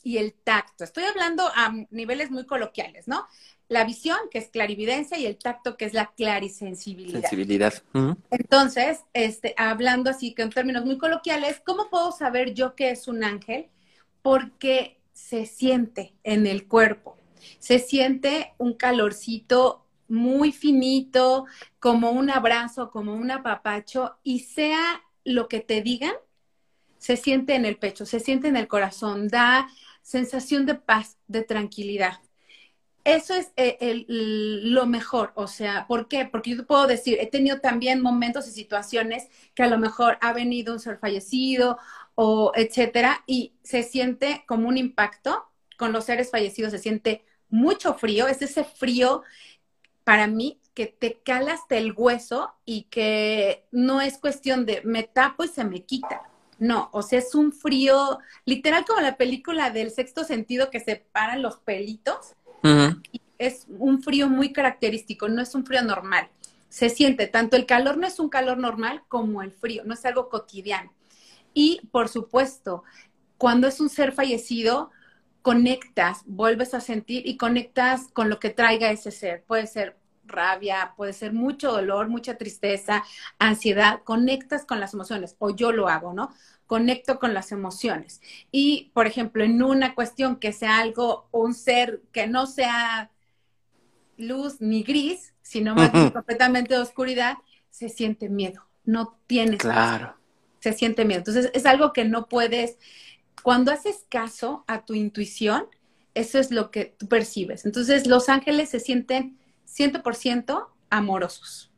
[0.02, 0.84] y el tacto.
[0.84, 3.26] Estoy hablando a niveles muy coloquiales, ¿no?
[3.68, 7.20] La visión, que es clarividencia, y el tacto, que es la clarisensibilidad.
[7.20, 7.72] Sensibilidad.
[8.30, 13.08] Entonces, este, hablando así que en términos muy coloquiales, ¿cómo puedo saber yo que es
[13.08, 13.68] un ángel?
[14.20, 17.16] Porque se siente en el cuerpo,
[17.58, 21.46] se siente un calorcito muy finito,
[21.78, 26.12] como un abrazo, como un apapacho, y sea lo que te digan,
[26.98, 29.68] se siente en el pecho, se siente en el corazón, da
[30.02, 32.20] sensación de paz, de tranquilidad.
[33.04, 36.24] Eso es eh, lo mejor, o sea, ¿por qué?
[36.24, 40.32] Porque yo puedo decir, he tenido también momentos y situaciones que a lo mejor ha
[40.32, 41.78] venido un ser fallecido
[42.14, 47.94] o etcétera, y se siente como un impacto con los seres fallecidos, se siente mucho
[47.94, 49.22] frío, es ese frío
[50.04, 55.02] para mí que te cala hasta el hueso y que no es cuestión de me
[55.02, 56.31] tapo y se me quita.
[56.62, 60.94] No, o sea, es un frío, literal como la película del sexto sentido que se
[60.94, 62.36] paran los pelitos.
[63.36, 66.28] Es un frío muy característico, no es un frío normal.
[66.68, 70.04] Se siente, tanto el calor no es un calor normal como el frío, no es
[70.04, 70.92] algo cotidiano.
[71.52, 72.84] Y por supuesto,
[73.38, 74.92] cuando es un ser fallecido,
[75.42, 79.42] conectas, vuelves a sentir y conectas con lo que traiga ese ser.
[79.48, 79.96] Puede ser
[80.32, 83.04] rabia, puede ser mucho dolor, mucha tristeza,
[83.38, 86.30] ansiedad, conectas con las emociones, o yo lo hago, ¿no?
[86.66, 88.20] Conecto con las emociones.
[88.50, 93.10] Y, por ejemplo, en una cuestión que sea algo, un ser que no sea
[94.16, 97.36] luz ni gris, sino más completamente de oscuridad,
[97.70, 99.58] se siente miedo, no tienes.
[99.58, 100.16] Claro.
[100.60, 101.18] Se siente miedo.
[101.18, 102.78] Entonces, es algo que no puedes,
[103.42, 105.66] cuando haces caso a tu intuición,
[106.14, 107.64] eso es lo que tú percibes.
[107.64, 109.38] Entonces, los ángeles se sienten
[109.74, 111.70] 100% amorosos.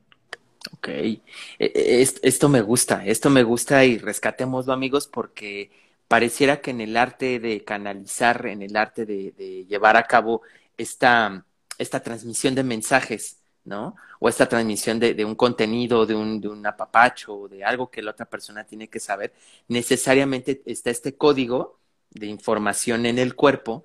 [0.72, 1.22] Ok, e,
[1.58, 5.70] e, esto me gusta, esto me gusta y rescatémoslo amigos porque
[6.08, 10.42] pareciera que en el arte de canalizar, en el arte de, llevar a cabo
[10.78, 11.44] esta,
[11.78, 13.96] esta transmisión de mensajes, ¿no?
[14.20, 18.02] O esta transmisión de, de un contenido, de un, de un apapacho, de algo que
[18.02, 19.34] la otra persona tiene que saber,
[19.68, 21.78] necesariamente está este código
[22.10, 23.84] de información en el cuerpo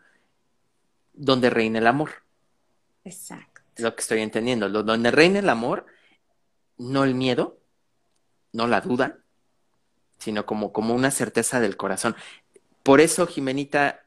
[1.13, 2.11] donde reina el amor.
[3.03, 3.48] Exacto
[3.81, 4.69] lo que estoy entendiendo.
[4.69, 5.85] Donde reina el amor,
[6.77, 7.59] no el miedo,
[8.53, 9.19] no la duda,
[10.17, 12.15] sino como, como una certeza del corazón.
[12.83, 14.05] Por eso, Jimenita,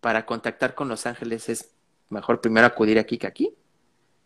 [0.00, 1.74] para contactar con los ángeles es
[2.08, 3.54] mejor primero acudir aquí que aquí.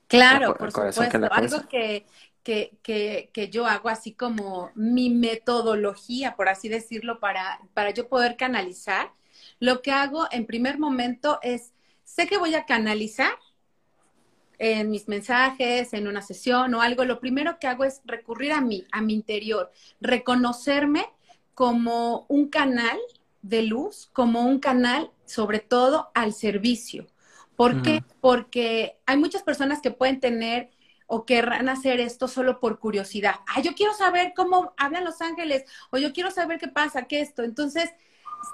[0.09, 1.03] Claro, por supuesto.
[1.31, 2.07] Algo que,
[2.43, 8.09] que, que, que, yo hago así como mi metodología, por así decirlo, para, para yo
[8.09, 9.13] poder canalizar.
[9.59, 11.73] Lo que hago en primer momento es,
[12.05, 13.33] sé que voy a canalizar,
[14.59, 18.61] en mis mensajes, en una sesión o algo, lo primero que hago es recurrir a
[18.61, 21.07] mí, a mi interior, reconocerme
[21.55, 22.99] como un canal
[23.43, 27.07] de luz, como un canal sobre todo al servicio.
[27.57, 28.03] ¿Por qué?
[28.21, 30.71] Porque hay muchas personas que pueden tener
[31.07, 33.37] o querrán hacer esto solo por curiosidad.
[33.47, 37.21] Ah, yo quiero saber cómo hablan los ángeles o yo quiero saber qué pasa, qué
[37.21, 37.43] esto.
[37.43, 37.91] Entonces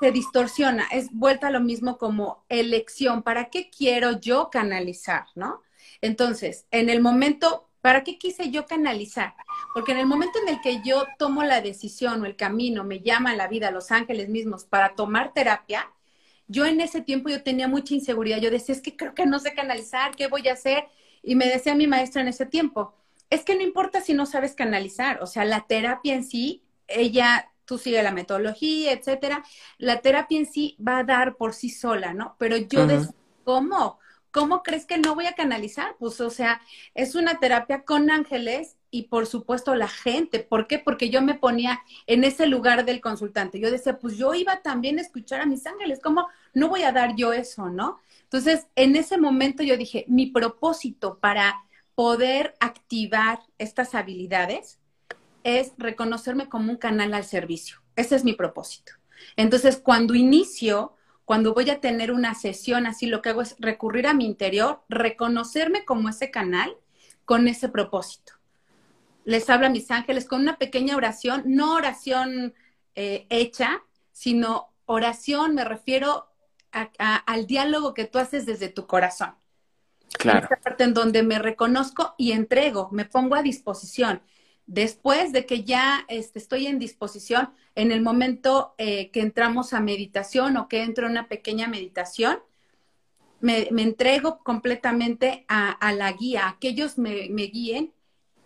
[0.01, 3.23] se distorsiona, es vuelta a lo mismo como elección.
[3.23, 5.63] ¿Para qué quiero yo canalizar, no?
[6.03, 9.35] Entonces, en el momento, ¿para qué quise yo canalizar?
[9.73, 13.01] Porque en el momento en el que yo tomo la decisión o el camino, me
[13.01, 15.91] llama la vida, Los Ángeles mismos, para tomar terapia,
[16.49, 18.39] yo en ese tiempo yo tenía mucha inseguridad.
[18.39, 20.85] Yo decía, es que creo que no sé canalizar, ¿qué voy a hacer?
[21.23, 22.95] Y me decía mi maestra en ese tiempo,
[23.31, 27.51] es que no importa si no sabes canalizar, o sea, la terapia en sí, ella,
[27.65, 29.43] tú sigue la metodología, etcétera,
[29.79, 32.37] la terapia en sí va a dar por sí sola, ¿no?
[32.39, 33.99] Pero yo decía, ¿cómo?
[34.33, 35.95] ¿Cómo crees que no voy a canalizar?
[35.99, 36.61] Pues, o sea,
[36.95, 40.41] es una terapia con ángeles y por supuesto la gente.
[40.41, 40.79] ¿Por qué?
[40.79, 43.61] Porque yo me ponía en ese lugar del consultante.
[43.61, 46.01] Yo decía, pues yo iba también a escuchar a mis ángeles.
[46.03, 48.01] ¿Cómo no voy a dar yo eso, no?
[48.25, 51.63] Entonces, en ese momento yo dije, mi propósito para
[51.95, 54.79] poder activar estas habilidades
[55.45, 57.83] es reconocerme como un canal al servicio.
[57.97, 58.93] Ese es mi propósito.
[59.37, 64.07] Entonces, cuando inicio, cuando voy a tener una sesión así, lo que hago es recurrir
[64.07, 66.77] a mi interior, reconocerme como ese canal
[67.25, 68.35] con ese propósito
[69.25, 72.55] les habla a mis ángeles con una pequeña oración, no oración
[72.95, 73.83] eh, hecha,
[74.13, 76.29] sino oración, me refiero
[76.99, 79.35] al diálogo que tú haces desde tu corazón.
[80.19, 80.41] Claro.
[80.41, 84.23] Esta parte en donde me reconozco y entrego, me pongo a disposición.
[84.67, 89.81] Después de que ya este, estoy en disposición, en el momento eh, que entramos a
[89.81, 92.39] meditación o que entro en una pequeña meditación,
[93.41, 97.93] me, entrego completamente a, la guía, a que ellos me, me guíen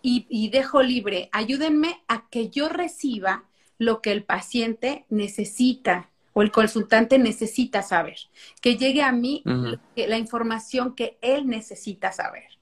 [0.01, 3.45] y, dejo libre, ayúdenme a que yo reciba
[3.77, 8.17] lo que el paciente necesita o el consultante necesita saber,
[8.61, 9.43] que llegue a mí
[9.95, 12.56] la información que él necesita saber.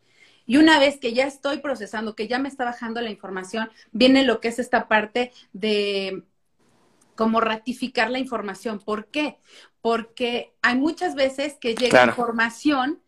[0.45, 4.23] Y una vez que ya estoy procesando, que ya me está bajando la información, viene
[4.23, 6.23] lo que es esta parte de
[7.15, 8.79] cómo ratificar la información.
[8.79, 9.39] ¿Por qué?
[9.81, 13.01] Porque hay muchas veces que llega información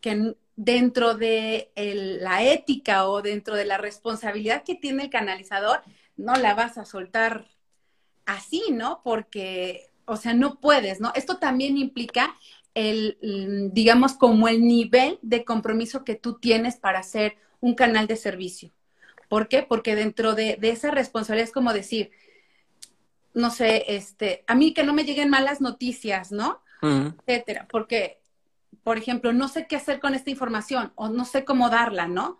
[0.00, 1.70] que dentro de
[2.20, 5.82] la ética o dentro de la responsabilidad que tiene el canalizador,
[6.16, 7.46] no la vas a soltar
[8.26, 9.00] así, ¿no?
[9.02, 11.12] Porque, o sea, no puedes, ¿no?
[11.14, 12.34] Esto también implica
[12.74, 13.18] el,
[13.72, 18.70] digamos, como el nivel de compromiso que tú tienes para hacer un canal de servicio.
[19.28, 19.62] ¿Por qué?
[19.62, 22.10] Porque dentro de, esa responsabilidad es como decir,
[23.34, 26.60] no sé, este, a mí que no me lleguen malas noticias, ¿no?
[26.82, 28.22] Etcétera, porque
[28.82, 32.38] por ejemplo, no sé qué hacer con esta información o no sé cómo darla, ¿no?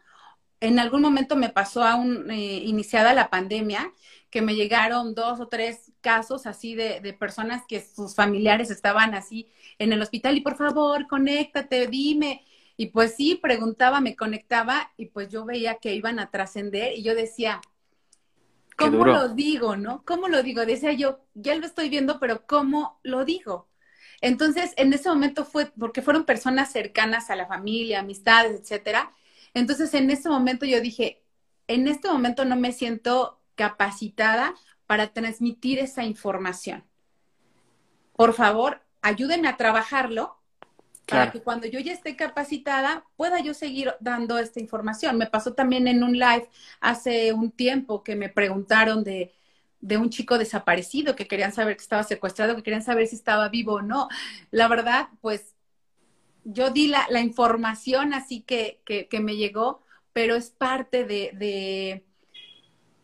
[0.61, 3.93] En algún momento me pasó aún eh, iniciada la pandemia
[4.33, 9.15] que me llegaron dos o tres casos así de, de, personas que sus familiares estaban
[9.15, 12.43] así en el hospital y por favor, conéctate, dime.
[12.79, 17.03] Y pues sí, preguntaba, me conectaba y pues yo veía que iban a trascender y
[17.03, 17.61] yo decía,
[18.79, 20.03] ¿cómo lo digo, no?
[20.07, 20.65] ¿Cómo lo digo?
[20.65, 23.69] Decía yo, ya lo estoy viendo, pero ¿cómo lo digo?
[24.23, 29.13] Entonces, en ese momento fue, porque fueron personas cercanas a la familia, amistades, etcétera.
[29.53, 31.23] Entonces, en ese momento yo dije,
[31.69, 34.55] en este momento no me siento capacitada
[34.87, 36.85] para transmitir esa información.
[38.15, 40.39] Por favor, ayúdenme a trabajarlo
[41.07, 45.19] para que cuando yo ya esté capacitada pueda yo seguir dando esta información.
[45.19, 46.49] Me pasó también en un live
[46.81, 49.33] hace un tiempo que me preguntaron de,
[49.81, 53.49] de un chico desaparecido, que querían saber que estaba secuestrado, que querían saber si estaba
[53.49, 54.09] vivo o no.
[54.51, 55.55] La verdad, pues
[56.45, 61.31] yo di la, la información así que, que, que, me llegó, pero es parte de,
[61.35, 62.05] de,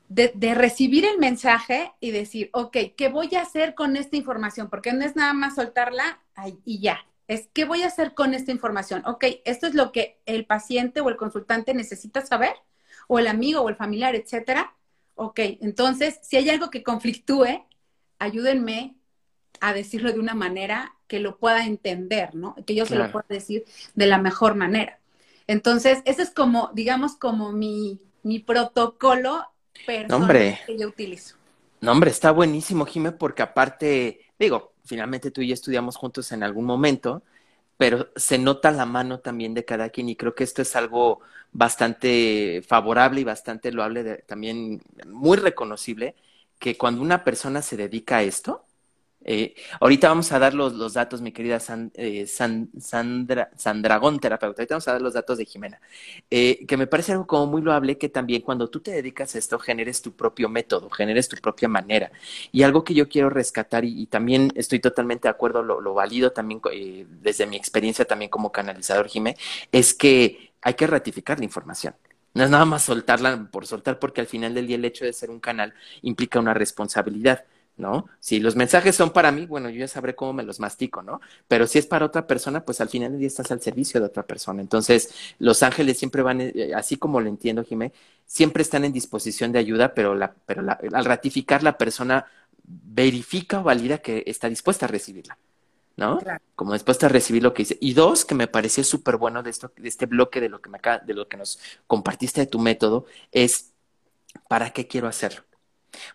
[0.08, 4.68] de, recibir el mensaje y decir, ok, ¿qué voy a hacer con esta información?
[4.70, 6.20] Porque no es nada más soltarla
[6.64, 7.04] y ya.
[7.26, 9.02] Es, ¿qué voy a hacer con esta información?
[9.04, 12.54] Ok, esto es lo que el paciente o el consultante necesita saber,
[13.06, 14.74] o el amigo o el familiar, etcétera
[15.18, 17.66] ok, entonces, si hay algo que conflictúe,
[18.20, 18.96] ayúdenme
[19.60, 22.54] a decirlo de una manera que lo pueda entender, ¿no?
[22.64, 23.64] Que yo se lo pueda decir
[23.96, 25.00] de la mejor manera.
[25.48, 29.44] Entonces, ese es como, digamos, como mi, mi protocolo
[29.86, 31.36] personal que yo utilizo.
[31.80, 36.42] No, hombre, está buenísimo, Jime, porque aparte, digo, finalmente tú y yo estudiamos juntos en
[36.42, 37.22] algún momento,
[37.76, 41.20] pero se nota la mano también de cada quien y creo que esto es algo
[41.52, 46.16] bastante favorable y bastante loable, de, también muy reconocible,
[46.58, 48.64] que cuando una persona se dedica a esto,
[49.24, 51.58] eh, ahorita vamos a dar los, los datos, mi querida
[51.94, 54.62] eh, Sandra, Sandragón, terapeuta.
[54.62, 55.80] Ahorita vamos a dar los datos de Jimena.
[56.30, 59.38] Eh, que me parece algo como muy loable que también cuando tú te dedicas a
[59.38, 62.10] esto generes tu propio método, generes tu propia manera.
[62.52, 66.32] Y algo que yo quiero rescatar y, también estoy totalmente de acuerdo, lo, lo valido
[66.32, 66.60] también
[67.20, 69.36] desde mi experiencia también como canalizador, Jimé,
[69.72, 71.94] es que hay que ratificar la información.
[72.34, 75.12] No es nada más soltarla por soltar, porque al final del día el hecho de
[75.12, 77.44] ser un canal implica una responsabilidad
[77.78, 78.06] ¿no?
[78.20, 81.20] Si los mensajes son para mí, bueno, yo ya sabré cómo me los mastico, ¿no?
[81.46, 84.06] Pero si es para otra persona, pues al final del día estás al servicio de
[84.06, 84.60] otra persona.
[84.60, 87.92] Entonces, los ángeles siempre van, eh, así como lo entiendo, Jimé,
[88.26, 92.26] siempre están en disposición de ayuda, pero, la, pero la, al ratificar la persona
[92.64, 95.38] verifica o valida que está dispuesta a recibirla.
[95.96, 96.20] ¿no?
[96.54, 97.78] Como dispuesta a recibir lo que dice.
[97.80, 100.70] Y dos, que me pareció súper bueno de esto, de este bloque de lo que
[100.70, 101.58] me de lo que nos
[101.88, 103.72] compartiste de tu método, es
[104.48, 105.42] ¿para qué quiero hacerlo?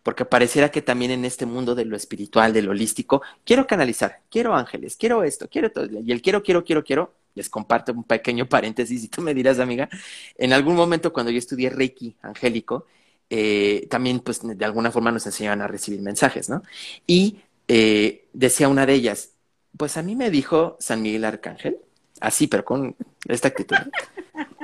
[0.03, 4.21] Porque pareciera que también en este mundo de lo espiritual, de lo holístico, quiero canalizar,
[4.29, 5.87] quiero ángeles, quiero esto, quiero todo.
[5.99, 9.59] Y el quiero, quiero, quiero, quiero, les comparto un pequeño paréntesis y tú me dirás,
[9.59, 9.89] amiga,
[10.37, 12.85] en algún momento cuando yo estudié Reiki angélico,
[13.29, 16.61] eh, también pues de alguna forma nos enseñaban a recibir mensajes, ¿no?
[17.07, 19.31] Y eh, decía una de ellas,
[19.77, 21.77] pues a mí me dijo San Miguel Arcángel,
[22.19, 22.95] así, pero con
[23.27, 23.77] esta actitud,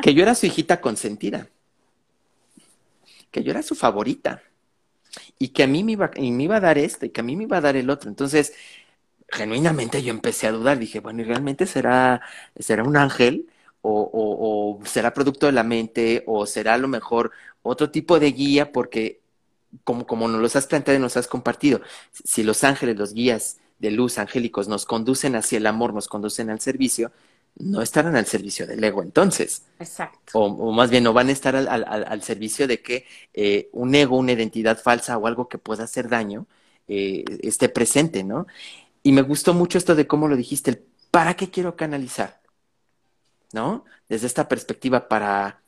[0.01, 1.47] que yo era su hijita consentida,
[3.31, 4.43] que yo era su favorita
[5.37, 7.23] y que a mí me iba, y me iba a dar esto y que a
[7.23, 8.09] mí me iba a dar el otro.
[8.09, 8.53] Entonces,
[9.29, 12.21] genuinamente yo empecé a dudar, dije, bueno, ¿y realmente será,
[12.57, 13.47] será un ángel?
[13.81, 14.09] O,
[14.81, 17.31] o, será producto de la mente, o será a lo mejor
[17.63, 19.21] otro tipo de guía, porque
[19.83, 21.81] como, como nos los has planteado y nos has compartido,
[22.11, 26.49] si los ángeles, los guías de luz angélicos nos conducen hacia el amor, nos conducen
[26.49, 27.11] al servicio,
[27.59, 29.63] no estarán al servicio del ego entonces.
[29.79, 30.31] Exacto.
[30.33, 33.93] O, más bien no van a estar al, al, al servicio de que eh, un
[33.93, 36.47] ego, una identidad falsa o algo que pueda hacer daño
[36.87, 38.47] eh, esté presente, ¿no?
[39.03, 42.41] Y me gustó mucho esto de cómo lo dijiste, el ¿para qué quiero canalizar?
[43.53, 43.85] ¿No?
[44.07, 45.61] Desde esta perspectiva para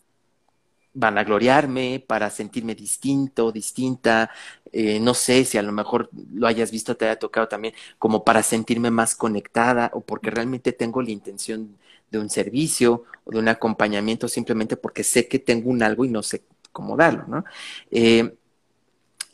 [0.93, 4.31] vanagloriarme, para sentirme distinto, distinta,
[4.71, 8.23] eh, no sé si a lo mejor lo hayas visto, te haya tocado también, como
[8.23, 11.77] para sentirme más conectada o porque realmente tengo la intención
[12.09, 16.09] de un servicio o de un acompañamiento simplemente porque sé que tengo un algo y
[16.09, 17.43] no sé cómo darlo, ¿no?
[17.89, 18.35] Eh,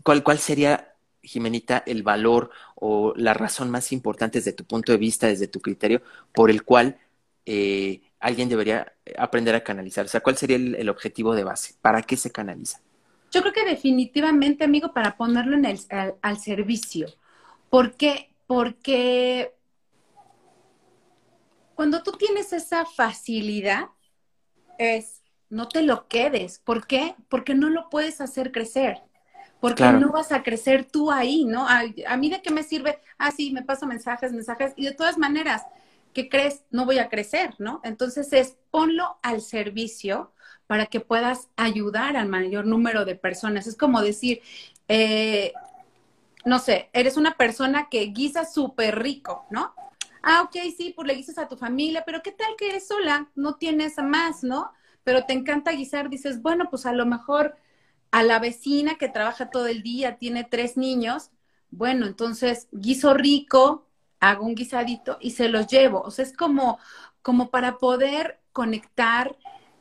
[0.04, 4.98] ¿cuál, ¿Cuál sería, Jimenita, el valor o la razón más importante desde tu punto de
[4.98, 6.02] vista, desde tu criterio,
[6.34, 6.98] por el cual
[7.46, 10.06] eh, alguien debería aprender a canalizar?
[10.06, 11.76] O sea, ¿cuál sería el, objetivo de base?
[11.82, 12.82] ¿Para qué se canaliza?
[13.32, 15.80] Yo creo que definitivamente, amigo, para ponerlo en el,
[16.22, 17.08] al, servicio.
[17.70, 18.34] ¿Por qué?
[18.46, 19.54] Porque
[21.76, 23.86] cuando tú tienes esa facilidad,
[24.78, 26.60] es no te lo quedes.
[26.60, 27.16] ¿Por qué?
[27.30, 29.02] Porque no lo puedes hacer crecer.
[29.62, 31.68] Porque no vas a crecer tú ahí, ¿no?
[31.68, 34.94] A, a, mí de qué me sirve, ah, sí, me paso mensajes, mensajes, y de
[34.94, 35.64] todas maneras,
[36.18, 36.64] ¿qué crees?
[36.72, 37.80] No voy a crecer, ¿no?
[37.84, 40.34] Entonces es ponlo al servicio
[40.66, 43.68] para que puedas ayudar al mayor número de personas.
[43.68, 44.42] Es como decir,
[44.88, 45.54] eh,
[46.44, 49.76] no sé, eres una persona que guisa súper rico, ¿no?
[50.24, 53.30] Ah, ok, sí, pues le guisas a tu familia, pero ¿qué tal que eres sola?
[53.36, 54.72] No tienes más, ¿no?
[55.04, 57.58] Pero te encanta guisar, dices, bueno, pues a lo mejor
[58.10, 61.30] a la vecina que trabaja todo el día, tiene tres niños,
[61.70, 63.87] bueno, entonces guiso rico,
[64.20, 66.02] hago un guisadito y se los llevo.
[66.02, 66.80] O sea, es como,
[67.22, 69.36] como para poder conectar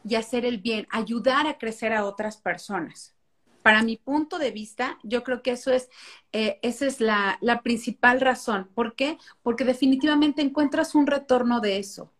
[0.08, 3.14] y hacer el bien, ayudar a crecer a otras personas.
[3.62, 5.88] Para mi punto de vista, yo creo que eso es,
[6.32, 8.68] eh, esa es la, la principal razón.
[8.74, 9.18] ¿Por qué?
[9.42, 12.12] Porque definitivamente encuentras un retorno de eso.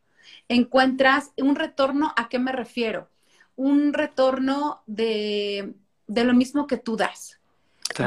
[0.48, 3.08] Encuentras un retorno, ¿a qué me refiero?
[3.54, 5.74] Un retorno de,
[6.08, 7.40] de lo mismo que tú das,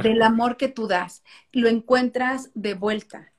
[0.03, 1.23] del amor que tú das.
[1.53, 3.31] Lo encuentras de vuelta.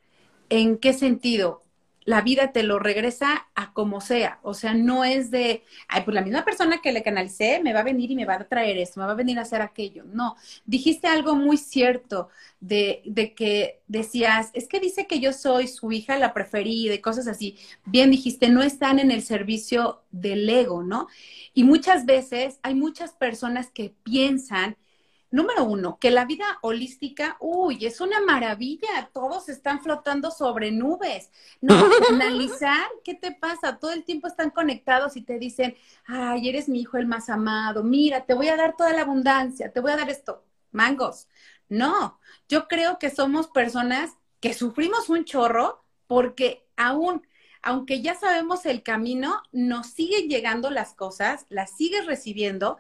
[0.51, 1.65] ¿En qué sentido?
[2.05, 4.41] La vida te lo regresa a como sea.
[4.43, 7.81] O sea, no es de, ay, pues la misma persona que le canalicé me va
[7.81, 10.05] a venir y me va a traer esto, me va a venir a hacer aquello.
[10.07, 10.37] No,
[10.67, 12.31] dijiste algo muy cierto
[12.61, 17.01] de, de que decías, es que dice que yo soy su hija, la preferida y
[17.01, 17.59] cosas así.
[17.87, 21.09] Bien dijiste, no están en el servicio del ego, ¿no?
[21.55, 24.77] Y muchas veces hay muchas personas que piensan
[25.31, 31.31] Número uno, que la vida holística, uy, es una maravilla, todos están flotando sobre nubes.
[31.61, 31.75] No,
[32.11, 33.79] analizar, ¿qué te pasa?
[33.79, 35.77] Todo el tiempo están conectados y te dicen,
[36.07, 39.73] ay, eres mi hijo el más amado, mira, te voy a dar toda la abundancia,
[39.73, 41.29] te voy a dar esto, mangos.
[41.69, 42.19] No,
[42.49, 47.23] yo creo que somos personas que sufrimos un chorro porque aún
[47.63, 52.79] aunque ya sabemos el camino, nos siguen llegando las cosas, las sigues recibiendo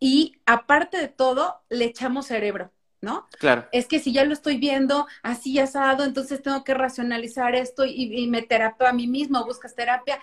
[0.00, 3.28] y aparte de todo, le echamos cerebro, ¿no?
[3.38, 3.66] Claro.
[3.72, 8.26] Es que si ya lo estoy viendo así asado, entonces tengo que racionalizar esto y,
[8.28, 10.20] me terapio a mí mismo, buscas terapia,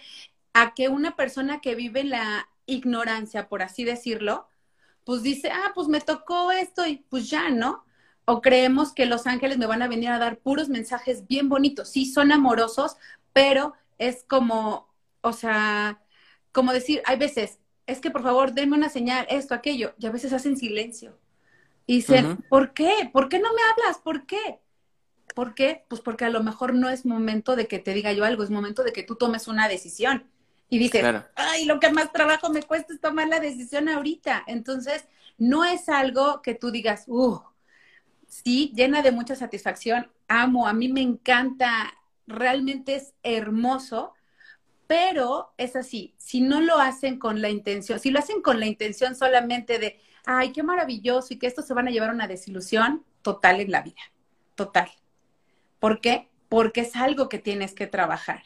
[0.54, 4.48] a que una persona que vive en la ignorancia, por así decirlo,
[5.04, 7.86] pues dice, ah, pues me tocó esto y pues ya, ¿no?
[8.26, 11.90] O creemos que los ángeles me van a venir a dar puros mensajes bien bonitos.
[11.90, 12.98] Sí, son amorosos,
[13.34, 16.02] pero es como, o sea,
[16.52, 20.12] como decir, hay veces, es que por favor denme una señal, esto, aquello, y a
[20.12, 21.18] veces hacen silencio.
[21.88, 23.10] Y dicen, ¿por qué?
[23.12, 24.00] ¿Por qué no me hablas?
[24.02, 24.60] ¿Por qué?
[25.36, 25.86] ¿Por qué?
[25.88, 28.50] Pues porque a lo mejor no es momento de que te diga yo algo, es
[28.50, 30.30] momento de que tú tomes una decisión.
[30.70, 31.04] Y dices,
[31.36, 34.44] ay, lo que más trabajo me cuesta es tomar la decisión ahorita.
[34.48, 35.06] Entonces,
[35.38, 37.42] no es algo que tú digas, uh,
[38.28, 41.94] sí, llena de mucha satisfacción, amo, a mí me encanta,
[42.26, 44.14] realmente es hermoso,
[44.92, 48.66] pero es así, si no lo hacen con la intención, si lo hacen con la
[48.66, 52.28] intención solamente de, ay, qué maravilloso y que esto se van a llevar a una
[52.28, 54.02] desilusión total en la vida,
[54.56, 54.92] total.
[55.80, 56.28] ¿Por qué?
[56.50, 58.44] Porque es algo que tienes que trabajar.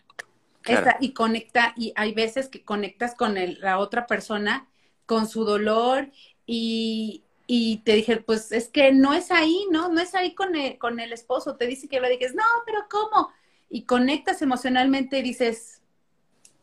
[1.00, 4.68] y conecta, y hay veces que conectas con la otra persona,
[5.08, 6.12] con su dolor,
[6.46, 9.90] y, y te dije, pues es que no es ahí, ¿no?
[9.90, 11.56] No es ahí con el, con el esposo.
[11.56, 13.32] Te dice que lo dices, no, pero ¿cómo?
[13.68, 15.82] Y conectas emocionalmente y dices,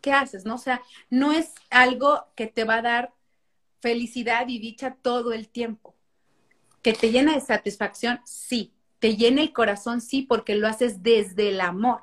[0.03, 0.45] ¿qué haces?
[0.45, 0.57] ¿No?
[0.57, 3.15] O sea, no es algo que te va a dar
[3.81, 5.95] felicidad y dicha todo el tiempo.
[6.83, 8.75] Que te llena de satisfacción, sí.
[8.99, 12.03] Te llena el corazón, sí, porque lo haces desde el amor.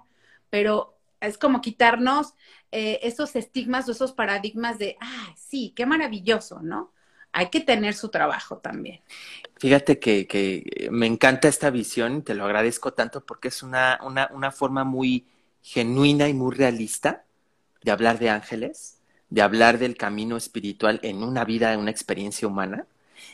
[0.50, 2.34] Pero es como quitarnos
[2.72, 6.92] eh, esos estigmas o esos paradigmas de, ah, sí, qué maravilloso, ¿no?
[7.32, 9.02] hay que tener su trabajo también.
[9.60, 14.52] Fíjate que, me encanta esta visión, te lo agradezco tanto porque es una, una, una
[14.52, 15.28] forma muy
[15.62, 17.26] genuina y muy realista
[17.84, 19.00] de hablar de ángeles,
[19.30, 22.86] de hablar del camino espiritual en una vida, en una experiencia humana,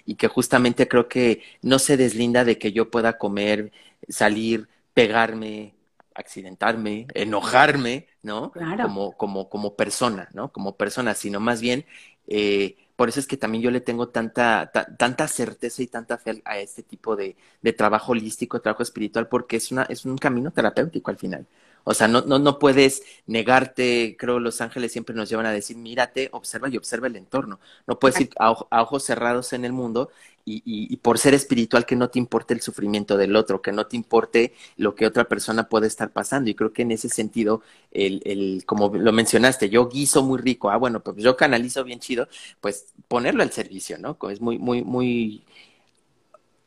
[0.05, 3.71] y que justamente creo que no se deslinda de que yo pueda comer,
[4.09, 5.73] salir, pegarme,
[6.13, 8.51] accidentarme, enojarme, ¿no?
[8.51, 8.83] Claro.
[8.83, 10.51] Como, como, como persona, ¿no?
[10.51, 11.85] Como persona, sino más bien
[12.27, 16.41] eh, por eso es que también yo le tengo tanta, tanta certeza y tanta fe
[16.45, 20.51] a este tipo de, de, trabajo holístico, trabajo espiritual, porque es, una, es un camino
[20.51, 21.45] terapéutico al final.
[21.85, 25.77] O sea, no, no, no puedes negarte, creo los ángeles siempre nos llevan a decir,
[25.77, 27.59] mírate, observa y observa el entorno.
[27.87, 30.09] No puedes ir a, ojos cerrados en el mundo
[30.45, 33.85] y, y, por ser espiritual que no te importe el sufrimiento del otro, que no
[33.85, 36.49] te importe lo que otra persona puede estar pasando.
[36.49, 37.61] Y creo que en ese sentido,
[37.91, 41.99] el, el, como lo mencionaste, yo guiso muy rico, ah, bueno, pues yo canalizo bien
[41.99, 42.27] chido,
[42.61, 44.17] pues ponerlo al servicio, ¿no?
[44.29, 45.43] Es muy, muy, muy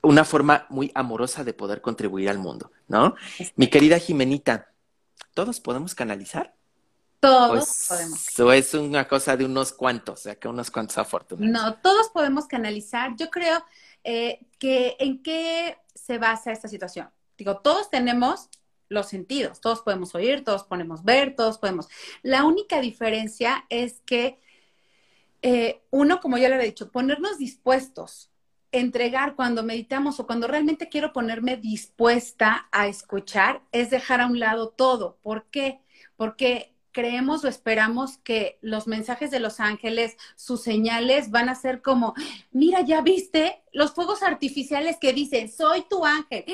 [0.03, 3.15] una forma muy amorosa de poder contribuir al mundo, ¿no?
[3.57, 4.69] Mi querida Jimenita,
[5.35, 6.55] ¿todos podemos canalizar?
[7.21, 8.29] Todos podemos.
[8.29, 11.51] Eso es una cosa de unos cuantos, o sea, que unos cuantos afortunados.
[11.51, 13.17] No, todos podemos canalizar.
[13.17, 13.65] Yo creo
[14.05, 17.11] eh, que en qué se basa esta situación.
[17.37, 18.49] Digo, todos tenemos
[18.89, 21.89] los sentidos, todos podemos oír, todos podemos ver, todos podemos.
[22.23, 24.41] La única diferencia es que
[25.43, 28.31] eh, uno, como ya le he dicho, ponernos dispuestos
[28.73, 34.39] entregar cuando meditamos o cuando realmente quiero ponerme dispuesta a escuchar es dejar a un
[34.39, 35.19] lado todo.
[35.23, 35.81] ¿Por qué?
[36.17, 41.81] Porque creemos o esperamos que los mensajes de los ángeles, sus señales van a ser
[41.81, 42.15] como,
[42.51, 46.45] mira, ya viste los fuegos artificiales que dicen, soy tu ángel.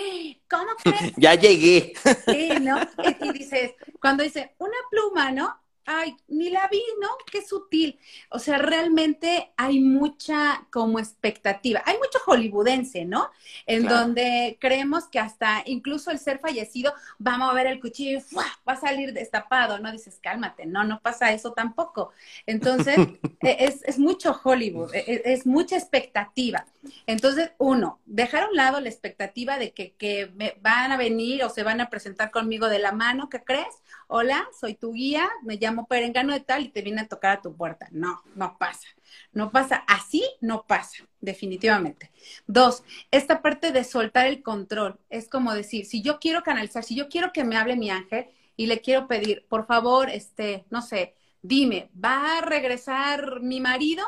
[0.50, 1.14] ¿Cómo crees?
[1.16, 1.94] ya llegué.
[2.26, 2.78] Sí, ¿no?
[3.22, 5.63] Y, dices, cuando dice, una pluma, ¿no?
[5.86, 7.08] Ay, ni la vi, ¿no?
[7.30, 7.98] Qué sutil.
[8.30, 11.82] O sea, realmente hay mucha como expectativa.
[11.86, 13.30] Hay mucho hollywoodense, ¿no?
[13.66, 18.34] En donde creemos que hasta incluso el ser fallecido, vamos a ver el cuchillo y
[18.34, 19.92] va a salir destapado, ¿no?
[19.92, 22.12] Dices, cálmate, no, no pasa eso tampoco.
[22.46, 22.96] Entonces,
[23.40, 26.66] e, es, es, mucho Hollywood, e, e, es, mucha expectativa.
[27.06, 31.44] Entonces, uno, dejar a un lado la expectativa de que, que me van a venir
[31.44, 33.82] o se van a presentar conmigo de la mano, ¿qué crees?
[34.06, 37.42] Hola, soy tu guía, me llamo perengano de tal y te viene a tocar a
[37.42, 37.88] tu puerta.
[37.90, 38.88] No, no pasa.
[39.32, 39.76] No pasa.
[39.86, 42.10] Así no pasa, definitivamente.
[42.46, 44.98] Dos, esta parte de soltar el control.
[45.08, 48.26] Es como decir, si yo quiero canalizar, si yo quiero que me hable mi ángel
[48.56, 54.04] y le quiero pedir, por favor, este, no sé, dime, ¿va a regresar mi marido?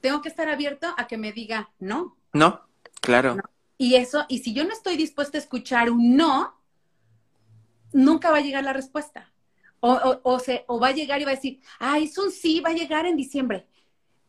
[0.00, 2.16] Tengo que estar abierto a que me diga no.
[2.32, 2.60] No,
[3.00, 3.38] claro.
[3.78, 6.53] Y eso, y si yo no estoy dispuesta a escuchar un no,
[7.94, 9.32] nunca va a llegar la respuesta.
[9.80, 12.60] O, o, se, o va a llegar y va a decir, ah, es un sí,
[12.60, 13.66] va a llegar en diciembre.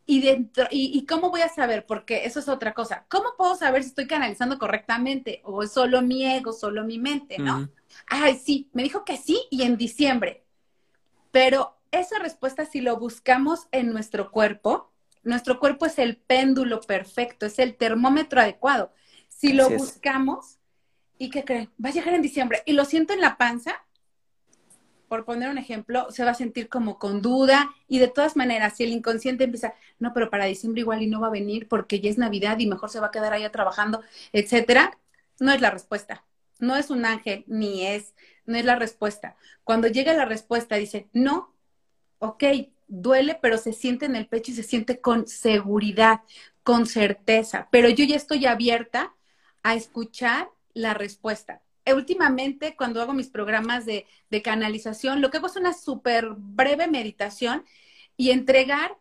[0.06, 1.86] Y, dentro, y, cómo voy a saber?
[1.86, 3.06] Porque eso es otra cosa.
[3.10, 5.42] ¿Cómo puedo saber si estoy canalizando correctamente?
[5.44, 7.70] ¿O es solo mi ego, solo mi mente, no?
[8.08, 10.44] Ay, sí, me dijo que sí y en diciembre.
[11.32, 14.92] Pero esa respuesta, si lo buscamos en nuestro cuerpo,
[15.24, 18.94] nuestro cuerpo es el péndulo perfecto, es el termómetro adecuado.
[19.28, 20.60] Si lo buscamos,
[21.18, 21.70] ¿y qué creen?
[21.84, 23.86] Va a llegar en diciembre y lo siento en la panza,
[25.08, 28.76] por poner un ejemplo, se va a sentir como con duda y de todas maneras,
[28.76, 32.00] si el inconsciente empieza, no, pero para diciembre igual y no va a venir porque
[32.00, 34.02] ya es Navidad y mejor se va a quedar allá trabajando,
[34.34, 34.98] etcétera,
[35.40, 36.26] no es la respuesta.
[36.60, 38.14] No es un ángel, ni es,
[38.46, 39.36] no es la respuesta.
[39.64, 41.54] Cuando llega la respuesta, dice, no,
[42.20, 42.44] ok,
[42.88, 46.22] duele, pero se siente en el pecho y se siente con seguridad,
[46.64, 49.14] con certeza, pero yo ya estoy abierta
[49.64, 51.62] a escuchar la respuesta
[51.94, 56.88] últimamente cuando hago mis programas de, de canalización, lo que hago es una súper breve
[56.88, 57.64] meditación
[58.18, 58.98] y entregar,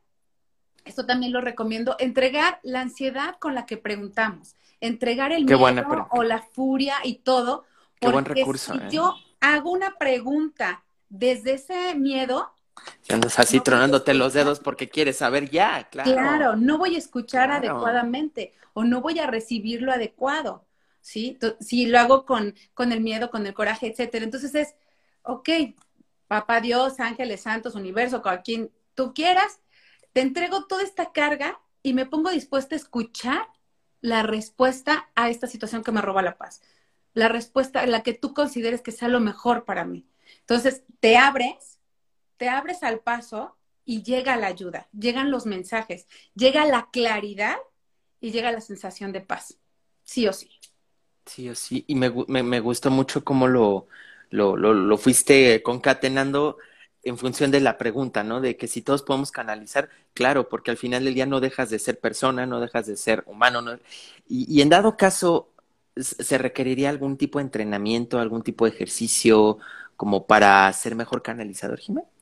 [0.85, 6.22] esto también lo recomiendo, entregar la ansiedad con la que preguntamos, entregar el miedo o
[6.22, 7.64] la furia y todo.
[8.01, 8.75] Qué buen recurso.
[8.75, 8.89] Si ¿eh?
[8.91, 12.51] yo hago una pregunta desde ese miedo,
[13.09, 16.12] y andas así tronándote los dedos porque quieres saber ya, claro.
[16.12, 20.66] Claro, no voy a escuchar adecuadamente o no voy a recibir lo adecuado,
[21.05, 21.38] ¿sí?
[21.61, 24.24] Si lo hago con, con el miedo, con el coraje, etcétera.
[24.24, 24.74] Entonces es,
[25.22, 25.50] ok,
[26.28, 29.61] papá Dios, ángeles santos, universo, con quien tú quieras,
[30.14, 33.46] te entrego toda esta carga y me pongo dispuesta a escuchar
[34.00, 36.62] la respuesta a esta situación que me roba la paz.
[37.12, 40.09] La respuesta, la que tú consideres que sea lo mejor para mí.
[40.40, 41.80] Entonces, te abres,
[42.38, 47.59] te abres al paso y llega la ayuda, llegan los mensajes, llega la claridad
[48.20, 49.59] y llega la sensación de paz.
[50.02, 50.50] Sí o sí.
[51.27, 51.85] Sí sí.
[51.87, 53.89] Y me, me, gustó mucho cómo lo,
[54.31, 56.59] lo, lo, lo fuiste concatenando
[57.03, 58.41] en función de la pregunta, ¿no?
[58.41, 61.79] De que si todos podemos canalizar, claro, porque al final del día no dejas de
[61.79, 63.79] ser persona, no dejas de ser humano, ¿no?
[64.29, 65.51] Y, y en dado caso,
[65.97, 69.59] ¿se requeriría algún tipo de entrenamiento, algún tipo de ejercicio
[69.97, 72.14] como para ser mejor canalizador, Jiménez?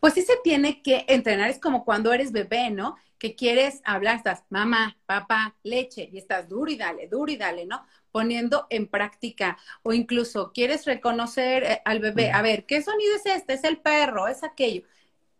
[0.00, 2.96] Pues sí se tiene que entrenar, es como cuando eres bebé, ¿no?
[3.18, 7.66] Que quieres hablar, estás mamá, papá, leche, y estás duro y dale, duro y dale,
[7.66, 7.84] ¿no?
[8.12, 13.26] Poniendo en práctica, o incluso quieres reconocer eh, al bebé, a ver, ¿qué sonido es
[13.26, 13.54] este?
[13.54, 14.82] Es el perro, es aquello.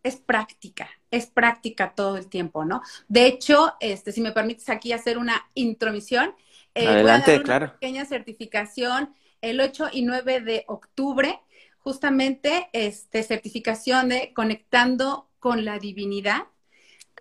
[0.01, 2.81] Es práctica, es práctica todo el tiempo, ¿no?
[3.09, 6.33] De hecho, este, si me permites aquí hacer una intromisión,
[6.73, 11.39] eh, Adelante, voy a dar una pequeña certificación el 8 y 9 de octubre
[11.79, 16.43] justamente este, certificación de conectando con la divinidad.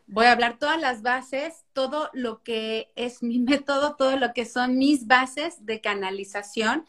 [0.07, 4.45] Voy a hablar todas las bases, todo lo que es mi método, todo lo que
[4.45, 6.87] son mis bases de canalización.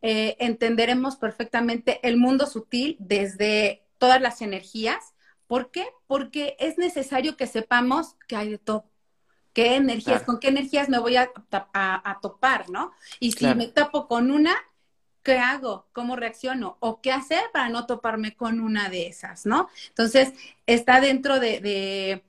[0.00, 5.14] Eh, entenderemos perfectamente el mundo sutil desde todas las energías.
[5.46, 5.86] ¿Por qué?
[6.06, 8.86] Porque es necesario que sepamos que hay de todo.
[9.52, 12.90] ¿Qué energías, con qué energías me voy a, a, topar, no?
[13.20, 14.54] Y si me tapo con una,
[15.22, 15.86] ¿qué hago?
[15.92, 16.76] ¿Cómo reacciono?
[16.80, 19.68] ¿O qué hacer para no toparme con una de esas, ¿no?
[19.88, 20.32] Entonces,
[20.66, 22.22] está dentro de,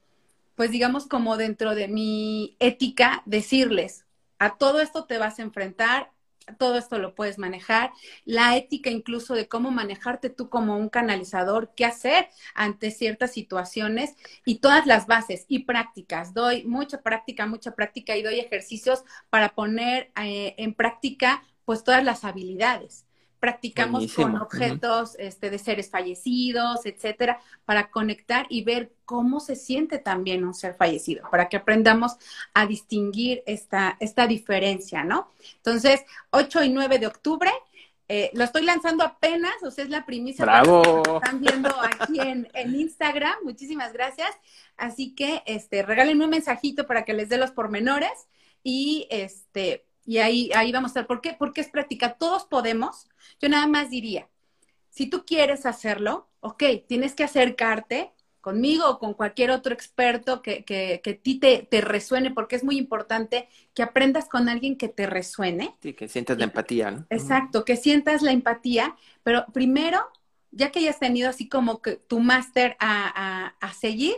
[0.55, 4.05] pues digamos como dentro de mi ética decirles,
[4.39, 6.11] a todo esto te vas a enfrentar,
[6.57, 7.91] todo esto lo puedes manejar,
[8.25, 14.15] la ética incluso de cómo manejarte tú como un canalizador, qué hacer ante ciertas situaciones
[14.43, 16.33] y todas las bases y prácticas.
[16.33, 22.03] Doy mucha práctica, mucha práctica y doy ejercicios para poner eh, en práctica pues todas
[22.03, 23.05] las habilidades.
[23.39, 29.97] Practicamos con objetos este, de seres fallecidos, etcétera, para conectar y ver cómo se siente
[29.97, 32.13] también un ser fallecido, para que aprendamos
[32.53, 35.27] a distinguir esta, esta diferencia, ¿no?
[35.57, 37.51] Entonces, 8 y 9 de octubre,
[38.07, 41.03] eh, lo estoy lanzando apenas, o sea, es la primicia ¡Bravo!
[41.03, 43.35] que están viendo aquí en, en, Instagram.
[43.43, 44.29] Muchísimas gracias.
[44.77, 48.27] Así que este, regálenme un mensajito para que les dé los pormenores
[48.61, 51.07] y este y ahí, ahí vamos a estar.
[51.07, 51.35] ¿Por qué?
[51.37, 52.13] Porque es práctica.
[52.13, 53.07] Todos podemos.
[53.41, 54.27] Yo nada más diría,
[54.89, 60.65] si tú quieres hacerlo, ok, tienes que acercarte conmigo o con cualquier otro experto que,
[60.65, 64.75] que, que a ti te, te, resuene, porque es muy importante que aprendas con alguien
[64.75, 65.73] que te resuene.
[65.81, 67.05] Sí, que sientas la empatía, ¿no?
[67.09, 70.01] Exacto, que sientas la empatía, pero primero,
[70.51, 74.15] ya que hayas tenido así como que tu máster a, a, a seguir,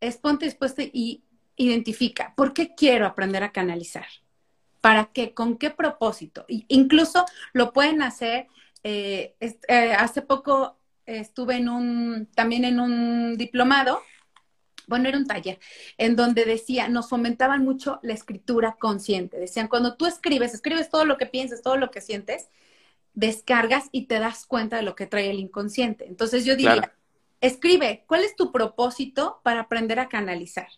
[0.00, 1.22] es ponte dispuesto y
[1.56, 4.06] identifica, ¿por qué quiero aprender a canalizar?
[4.80, 5.34] ¿Para qué?
[5.34, 6.44] ¿Con qué propósito?
[6.48, 8.46] incluso lo pueden hacer.
[8.82, 14.00] Eh, eh, hace poco estuve en un, también en un diplomado,
[14.86, 15.60] bueno, era un taller,
[15.98, 19.38] en donde decía, nos fomentaban mucho la escritura consciente.
[19.38, 22.48] Decían, cuando tú escribes, escribes todo lo que piensas, todo lo que sientes,
[23.14, 26.06] descargas y te das cuenta de lo que trae el inconsciente.
[26.06, 26.92] Entonces yo diría,
[27.40, 30.68] escribe, ¿cuál es tu propósito para aprender a canalizar?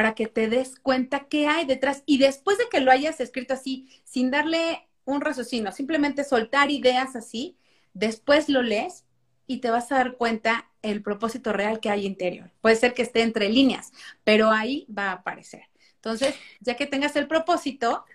[0.00, 2.04] Para que te des cuenta qué hay detrás.
[2.06, 7.16] Y después de que lo hayas escrito así, sin darle un raciocinio, simplemente soltar ideas
[7.16, 7.58] así,
[7.92, 9.04] después lo lees
[9.46, 12.50] y te vas a dar cuenta el propósito real que hay interior.
[12.62, 13.92] Puede ser que esté entre líneas,
[14.24, 15.64] pero ahí va a aparecer.
[15.96, 18.06] Entonces, ya que tengas el propósito,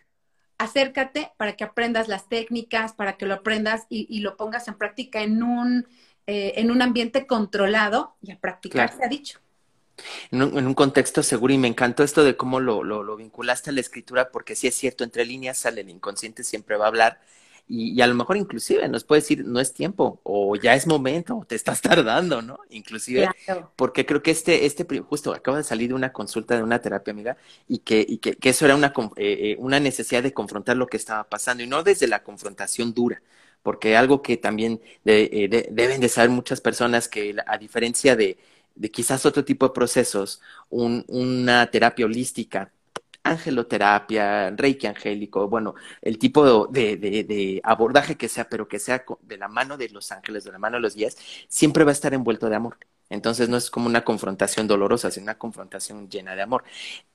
[0.57, 5.21] acércate para que aprendas las técnicas, para que lo aprendas y, lo pongas en práctica
[5.21, 5.87] en un,
[6.25, 9.44] eh, en un ambiente controlado y a practicar, se ha dicho
[10.31, 13.73] en un, contexto seguro y me encantó esto de cómo lo, lo, lo, vinculaste a
[13.73, 17.19] la escritura porque sí es cierto, entre líneas sale el inconsciente, siempre va a hablar
[17.67, 21.37] y, a lo mejor inclusive nos puede decir no es tiempo o ya es momento
[21.37, 22.59] o te estás tardando, ¿no?
[22.69, 23.29] Inclusive
[23.75, 27.11] porque creo que este, este, justo acaba de salir de una consulta de una terapia
[27.11, 27.37] amiga
[27.67, 30.87] y que, y que, que eso era una, eh, eh, una necesidad de confrontar lo
[30.87, 33.21] que estaba pasando y no desde la confrontación dura,
[33.63, 38.37] porque algo que también eh, deben de saber muchas personas que a diferencia de,
[38.75, 42.71] de quizás otro tipo de procesos, una terapia holística,
[43.23, 49.37] angeloterapia, reiki angélico, bueno, el tipo de, de, abordaje que sea, pero que sea de
[49.37, 51.17] la mano de los ángeles, de la mano de los guías,
[51.47, 52.77] siempre va a estar envuelto de amor.
[53.09, 56.63] Entonces no es como una confrontación dolorosa, sino una confrontación llena de amor.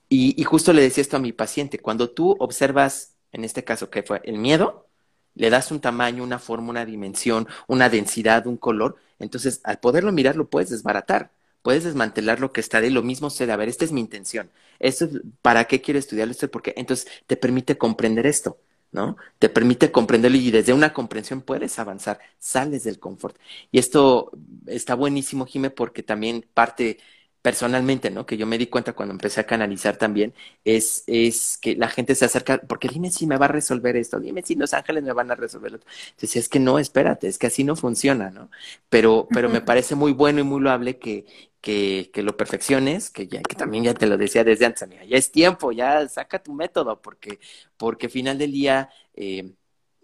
[0.08, 3.90] Y, y justo le decía esto a mi paciente, cuando tú observas, en este caso,
[3.90, 4.86] que fue el miedo,
[5.34, 10.12] le das un tamaño, una forma, una dimensión, una densidad, un color, entonces al poderlo
[10.12, 11.30] mirar lo puedes desbaratar,
[11.62, 14.50] puedes desmantelar lo que está de lo mismo sé, a ver, esta es mi intención,
[14.78, 16.32] esto es, ¿para qué quiero estudiarlo?
[16.32, 18.58] Esto porque entonces te permite comprender esto.
[18.92, 19.16] ¿no?
[19.38, 23.36] Te permite comprenderlo y desde una comprensión puedes avanzar, sales del confort.
[23.70, 24.32] Y esto
[24.66, 26.98] está buenísimo, Jime, porque también parte
[27.42, 28.26] personalmente, ¿no?
[28.26, 30.34] Que yo me di cuenta cuando empecé a canalizar también,
[30.64, 34.20] es, es que la gente se acerca, porque dime si me va a resolver esto,
[34.20, 35.86] dime si los ángeles me van a resolver esto.
[36.11, 38.50] Entonces, es que no, espérate, es que así no funciona, ¿no?
[38.90, 41.24] Pero, pero me parece muy bueno y muy loable que,
[41.61, 45.04] que, que lo perfecciones, que ya, que también ya te lo decía desde antes, amiga,
[45.04, 47.38] ya es tiempo, ya saca tu método, porque,
[47.76, 49.52] porque final del día, eh,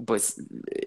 [0.04, 0.36] pues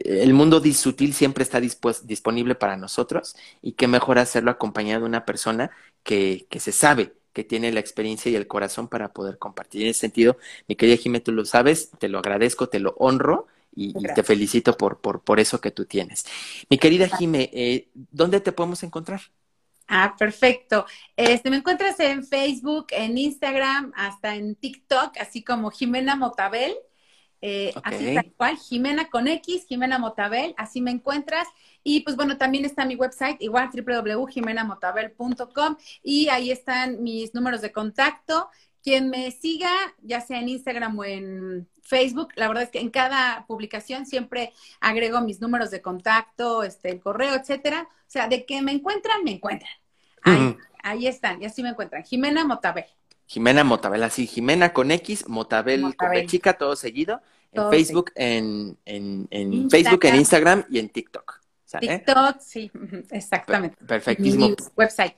[0.01, 5.25] el mundo sutil siempre está disponible para nosotros y qué mejor hacerlo acompañado de una
[5.25, 5.71] persona
[6.03, 9.83] que, que se sabe que tiene la experiencia y el corazón para poder compartir.
[9.83, 13.47] En ese sentido, mi querida Jimé, tú lo sabes, te lo agradezco, te lo honro
[13.75, 16.25] y, te felicito por, por, por, eso que tú tienes.
[16.69, 19.21] Mi querida Jimé, eh, ¿dónde te podemos encontrar?
[19.91, 20.85] Ah, perfecto.
[21.17, 26.75] Este, me encuentras en Facebook, en Instagram, hasta en TikTok, así como Jimena Motabel.
[27.41, 31.47] Eh, así tal cual, Jimena con X, Jimena Motabel, así me encuentras.
[31.83, 37.71] Y pues bueno, también está mi website, igual www.jimenamotabel.com y ahí están mis números de
[37.71, 38.49] contacto.
[38.83, 39.71] Quien me siga,
[40.01, 44.53] ya sea en Instagram o en Facebook, la verdad es que en cada publicación siempre
[44.79, 47.87] agrego mis números de contacto, este, el correo, etcétera.
[47.91, 49.71] O sea, de que me encuentran, me encuentran.
[50.21, 52.03] Ahí, ahí están, y así me encuentran.
[52.03, 52.85] Jimena Motabel.
[53.25, 57.21] Jimena Motabel, así, Jimena con X, Motabel, con la chica, todo seguido,
[57.51, 61.39] en Facebook, en, en, en Facebook, en Instagram y en TikTok.
[61.79, 62.71] TikTok, sí,
[63.11, 63.77] exactamente.
[63.85, 64.55] Perfectísimo.
[64.75, 65.15] website.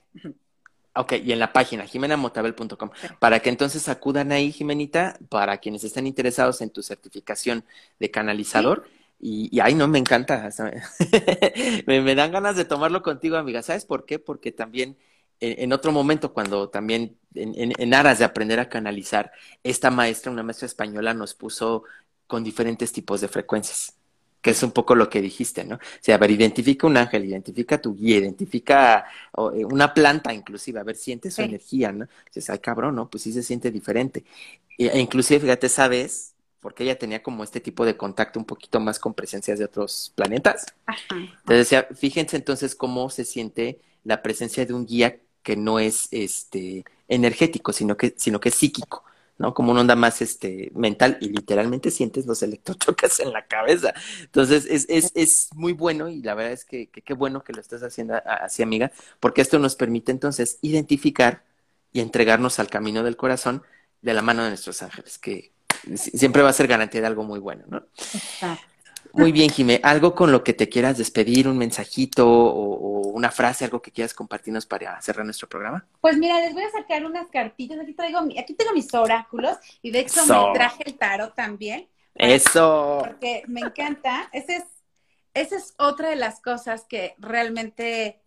[0.94, 6.06] Ok, y en la página, jimenamotabel.com, para que entonces acudan ahí, Jimenita, para quienes estén
[6.06, 7.64] interesados en tu certificación
[7.98, 8.84] de canalizador.
[9.18, 10.50] Y, y ay, no, me encanta.
[11.86, 13.62] me, me, dan ganas de tomarlo contigo, amiga.
[13.62, 14.18] ¿Sabes por qué?
[14.18, 14.98] Porque también
[15.42, 19.32] en, otro momento, cuando también en, en, aras de aprender a canalizar,
[19.64, 21.82] esta maestra, una maestra española, nos puso
[22.28, 23.96] con diferentes tipos de frecuencias,
[24.42, 25.76] que es un poco lo que dijiste, ¿no?
[25.76, 29.06] O sea, a ver, identifica un ángel, identifica tu guía, identifica
[29.54, 32.08] eh, una planta inclusive, a ver, siente su energía, ¿no?
[32.26, 33.08] Dices, ay, cabrón, ¿no?
[33.08, 34.24] Pues sí se siente diferente.
[34.76, 36.34] E, inclusive, fíjate, ¿sabes?
[36.60, 40.12] Porque ella tenía como este tipo de contacto un poquito más con presencias de otros
[40.16, 40.66] planetas.
[40.86, 41.16] Ajá.
[41.16, 46.08] Entonces decía, fíjense entonces cómo se siente la presencia de un guía que no es
[46.10, 49.04] este energético, sino que, sino que es psíquico,
[49.42, 49.54] ¿no?
[49.54, 53.92] Como una onda más este mental y literalmente sientes los electrochoques en la cabeza.
[54.20, 57.60] Entonces, es, es, es muy bueno y la verdad es que qué bueno que lo
[57.60, 61.42] estás haciendo así, amiga, porque esto nos permite entonces identificar
[61.92, 63.64] y entregarnos al camino del corazón
[64.00, 65.50] de la mano de nuestros ángeles, que
[65.96, 67.84] siempre va a ser garantía de algo muy bueno, ¿no?
[67.98, 68.71] Exacto.
[69.12, 69.80] Muy bien, Jimé.
[69.82, 74.14] ¿Algo con lo que te quieras despedir, un mensajito o, una frase, algo que quieras
[74.14, 75.84] compartirnos para cerrar nuestro programa?
[76.00, 77.78] Pues mira, les voy a sacar unas cartillas.
[77.80, 81.88] Aquí traigo, aquí tengo mis oráculos y de hecho me traje el tarot también.
[82.14, 83.02] Eso.
[83.06, 84.28] Porque me encanta.
[84.32, 84.64] Ese es,
[85.34, 88.20] esa es otra de las cosas que realmente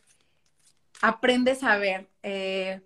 [1.01, 2.09] aprendes a ver.
[2.23, 2.81] Eh,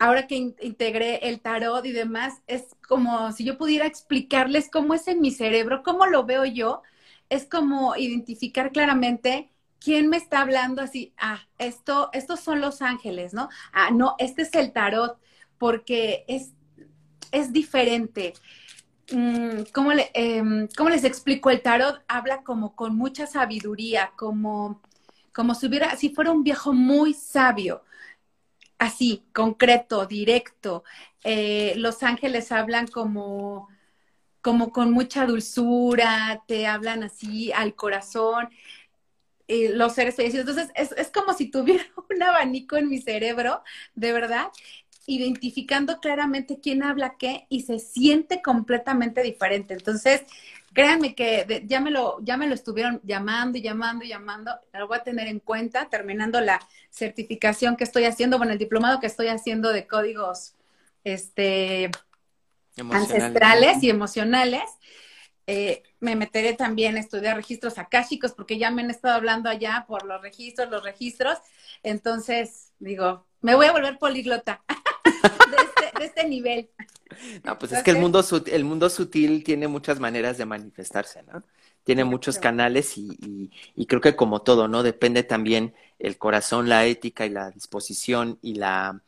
[0.00, 5.06] ahora que integré el tarot y demás, es como si yo pudiera explicarles cómo es
[5.06, 6.82] en mi cerebro, cómo lo veo yo,
[7.28, 13.34] es como identificar claramente quién me está hablando así, ah, esto, estos son los ángeles,
[13.34, 13.50] ¿no?
[13.72, 15.18] Ah, no, este es el tarot,
[15.58, 16.52] porque es,
[17.30, 18.32] es diferente.
[19.12, 21.50] Mm, ¿Cómo, em, ¿Cómo, les explico?
[21.50, 24.80] El tarot habla como con mucha sabiduría, como,
[25.34, 27.82] como si hubiera, si fuera un viejo muy sabio
[28.80, 30.84] así, concreto, directo.
[31.24, 33.68] Eh, los ángeles hablan como,
[34.42, 38.50] como con mucha dulzura, te hablan así al corazón.
[39.48, 40.48] Eh, los seres fallecidos.
[40.48, 43.62] Entonces, es, es como si tuviera un abanico en mi cerebro,
[43.94, 44.48] de verdad,
[45.06, 49.74] identificando claramente quién habla qué y se siente completamente diferente.
[49.74, 50.24] Entonces,
[50.72, 54.52] créanme que ya, me lo, ya me lo estuvieron llamando y llamando y llamando.
[54.72, 56.60] Lo voy a tener en cuenta terminando la
[56.90, 60.54] certificación que estoy haciendo, bueno, el diplomado que estoy haciendo de códigos
[61.04, 61.90] este,
[62.76, 64.62] ancestrales y emocionales.
[65.46, 69.84] Eh, me meteré también a estudiar registros akáshicos porque ya me han estado hablando allá
[69.88, 71.38] por los registros, los registros.
[71.82, 74.62] Entonces, digo, me voy a volver poliglota
[75.04, 76.70] este, de, este, nivel.
[77.44, 81.42] No, pues es que el mundo, el mundo sutil tiene muchas maneras de manifestarse, ¿no?
[81.84, 84.82] Tiene muchos canales y, y, creo que como todo, ¿no?
[84.82, 89.00] Depende también el corazón, la ética y la disposición y la,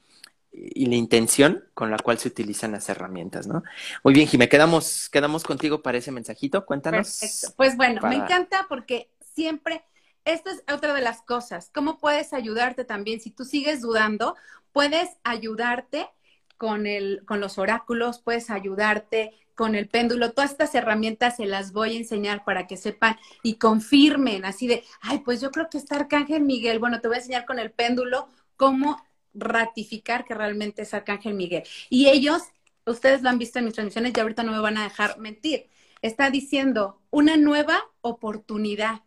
[0.52, 3.62] y la intención con la cual se utilizan las herramientas, ¿no?
[4.04, 7.18] Muy bien, Jimé, quedamos, quedamos contigo para ese mensajito, cuéntanos.
[7.20, 7.54] Perfecto.
[7.56, 9.84] Pues bueno, me encanta porque siempre,
[10.24, 13.20] esta es otra de las cosas, ¿cómo puedes ayudarte también?
[13.20, 14.36] Si tú sigues dudando,
[14.72, 16.08] puedes ayudarte
[16.56, 21.72] con, el, con los oráculos, puedes ayudarte con el péndulo, todas estas herramientas se las
[21.72, 25.78] voy a enseñar para que sepan y confirmen así de, ay, pues yo creo que
[25.78, 28.96] está Arcángel Miguel, bueno, te voy a enseñar con el péndulo cómo
[29.34, 31.64] ratificar que realmente es Arcángel Miguel.
[31.90, 32.42] Y ellos,
[32.86, 35.68] ustedes lo han visto en mis transmisiones y ahorita no me van a dejar mentir.
[36.00, 39.02] Está diciendo una nueva oportunidad.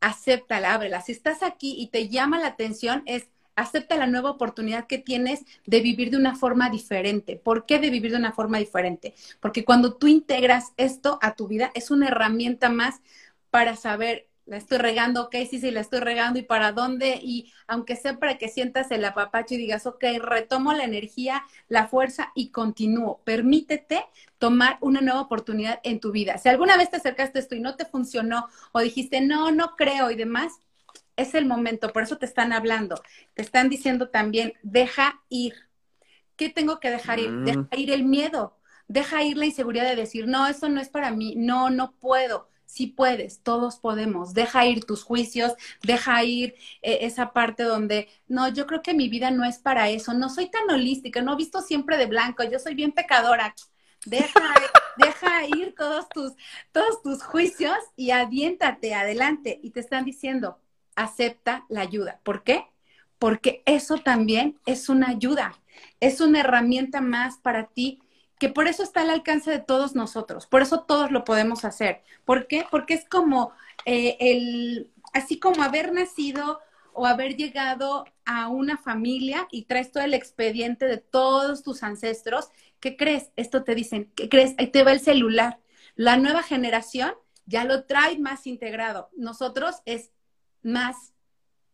[0.00, 1.00] Acéptala, ábrela.
[1.00, 5.40] Si estás aquí y te llama la atención, es acepta la nueva oportunidad que tienes
[5.66, 7.36] de vivir de una forma diferente.
[7.36, 9.14] ¿Por qué de vivir de una forma diferente?
[9.40, 13.00] Porque cuando tú integras esto a tu vida, es una herramienta más
[13.50, 17.52] para saber la estoy regando, ok, sí, sí, la estoy regando y para dónde, y
[17.66, 22.30] aunque sea para que sientas el apapacho y digas, ok, retomo la energía, la fuerza
[22.34, 23.20] y continúo.
[23.24, 24.04] Permítete
[24.38, 26.38] tomar una nueva oportunidad en tu vida.
[26.38, 29.74] Si alguna vez te acercaste a esto y no te funcionó o dijiste, no, no
[29.74, 30.52] creo y demás,
[31.16, 33.02] es el momento, por eso te están hablando,
[33.34, 35.54] te están diciendo también, deja ir.
[36.36, 37.32] ¿Qué tengo que dejar ir?
[37.32, 37.68] Deja mm.
[37.72, 41.34] ir el miedo, deja ir la inseguridad de decir, no, eso no es para mí,
[41.36, 44.34] no, no puedo sí puedes, todos podemos.
[44.34, 49.08] Deja ir tus juicios, deja ir eh, esa parte donde, no, yo creo que mi
[49.08, 52.44] vida no es para eso, no soy tan holística, no he visto siempre de blanco,
[52.44, 53.54] yo soy bien pecadora.
[54.04, 54.40] Deja,
[54.98, 56.32] deja ir todos tus,
[56.72, 59.58] todos tus juicios y aviéntate adelante.
[59.62, 60.58] Y te están diciendo,
[60.96, 62.20] acepta la ayuda.
[62.22, 62.66] ¿Por qué?
[63.18, 65.58] Porque eso también es una ayuda,
[66.00, 68.00] es una herramienta más para ti
[68.38, 72.02] que por eso está al alcance de todos nosotros, por eso todos lo podemos hacer.
[72.24, 72.66] ¿Por qué?
[72.70, 73.52] Porque es como
[73.84, 76.60] eh, el, así como haber nacido
[76.92, 82.48] o haber llegado a una familia y traes todo el expediente de todos tus ancestros,
[82.80, 83.30] ¿qué crees?
[83.36, 84.54] Esto te dicen, ¿qué crees?
[84.58, 85.58] Ahí te va el celular.
[85.94, 87.12] La nueva generación
[87.46, 89.10] ya lo trae más integrado.
[89.16, 90.10] Nosotros es
[90.62, 91.12] más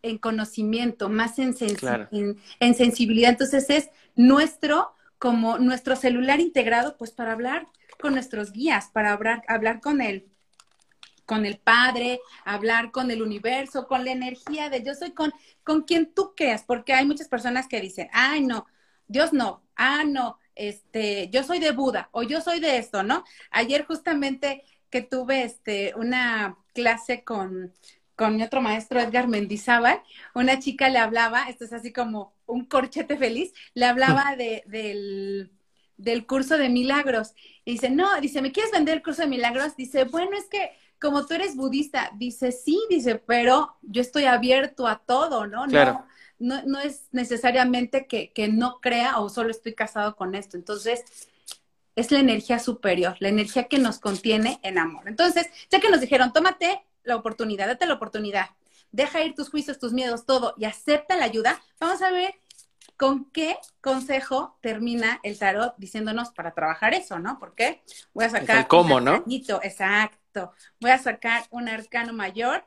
[0.02, 1.54] en conocimiento, más en,
[2.60, 3.30] en sensibilidad.
[3.30, 4.92] Entonces es nuestro
[5.22, 7.68] como nuestro celular integrado, pues para hablar
[8.00, 10.28] con nuestros guías, para hablar, hablar con él
[11.26, 15.82] con el Padre, hablar con el universo, con la energía de yo soy con, con
[15.82, 18.66] quien tú creas, porque hay muchas personas que dicen, ay, no,
[19.06, 23.22] Dios no, ah, no, este, yo soy de Buda o yo soy de esto, ¿no?
[23.52, 27.72] Ayer justamente que tuve este, una clase con,
[28.16, 30.02] con mi otro maestro Edgar Mendizábal,
[30.34, 35.50] una chica le hablaba, esto es así como un corchete feliz, le hablaba de, del,
[35.96, 37.34] del curso de milagros.
[37.64, 39.76] Y dice, no, dice, ¿me quieres vender el curso de milagros?
[39.76, 44.86] Dice, bueno, es que como tú eres budista, dice, sí, dice, pero yo estoy abierto
[44.86, 45.66] a todo, ¿no?
[45.66, 46.06] No,
[46.38, 50.56] no, no es necesariamente que, que no crea o solo estoy casado con esto.
[50.56, 51.04] Entonces,
[51.96, 55.08] es la energía superior, la energía que nos contiene en amor.
[55.08, 58.50] Entonces, ya que nos dijeron, tómate la oportunidad, date la oportunidad,
[58.90, 62.34] deja ir tus juicios, tus miedos, todo y acepta la ayuda, vamos a ver
[62.96, 67.38] con qué consejo termina el tarot diciéndonos para trabajar eso, ¿no?
[67.38, 67.82] Porque
[68.12, 68.58] voy a sacar.
[68.58, 69.24] el cómo, ¿no?
[69.62, 70.52] Exacto.
[70.80, 72.64] Voy a sacar un arcano mayor,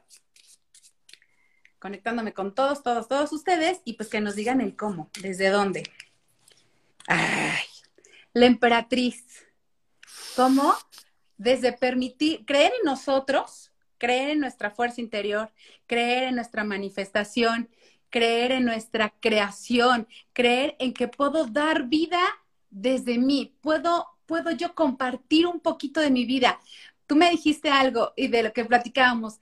[1.79, 5.83] conectándome con todos, todos, todos ustedes y pues que nos digan el cómo, desde dónde.
[7.07, 7.63] Ay,
[8.33, 9.45] la emperatriz.
[10.35, 10.75] ¿Cómo?
[11.37, 15.51] Desde permitir, creer en nosotros creer en nuestra fuerza interior,
[15.87, 17.69] creer en nuestra manifestación,
[18.09, 22.19] creer en nuestra creación, creer en que puedo dar vida
[22.69, 26.59] desde mí, puedo, puedo yo compartir un poquito de mi vida.
[27.07, 29.39] Tú me dijiste algo y de lo que platicábamos.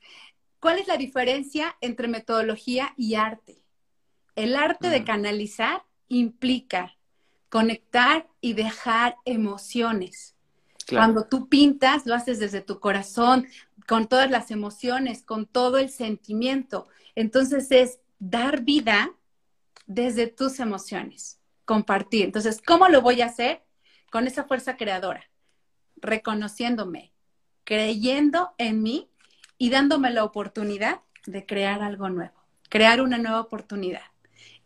[0.59, 3.63] ¿Cuál es la diferencia entre metodología y arte?
[4.35, 6.95] El arte de canalizar implica
[7.49, 10.35] conectar y dejar emociones.
[10.89, 13.47] Cuando tú pintas, lo haces desde tu corazón,
[13.87, 16.87] con todas las emociones, con todo el sentimiento.
[17.15, 19.11] Entonces es dar vida
[19.85, 22.25] desde tus emociones, compartir.
[22.25, 23.63] Entonces, ¿cómo lo voy a hacer?
[24.11, 25.29] Con esa fuerza creadora,
[25.97, 27.13] reconociéndome,
[27.63, 29.09] creyendo en mí
[29.57, 32.35] y dándome la oportunidad de crear algo nuevo,
[32.69, 34.03] crear una nueva oportunidad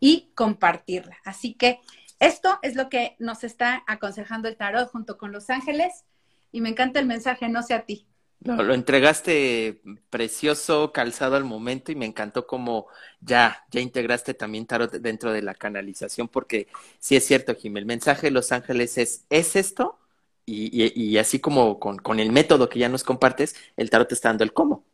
[0.00, 1.18] y compartirla.
[1.24, 1.80] Así que
[2.20, 6.04] esto es lo que nos está aconsejando el tarot junto con los ángeles
[6.50, 8.07] y me encanta el mensaje, no sé a ti.
[8.40, 9.80] No, lo entregaste
[10.10, 12.86] precioso, calzado al momento y me encantó como
[13.20, 16.68] ya, ya integraste también tarot dentro de la canalización porque
[17.00, 19.98] sí es cierto, Jim, el mensaje de Los Ángeles es, ¿es esto?
[20.46, 24.14] Y, y, así como con, con, el método que ya nos compartes, el tarot te
[24.14, 24.84] está dando el cómo.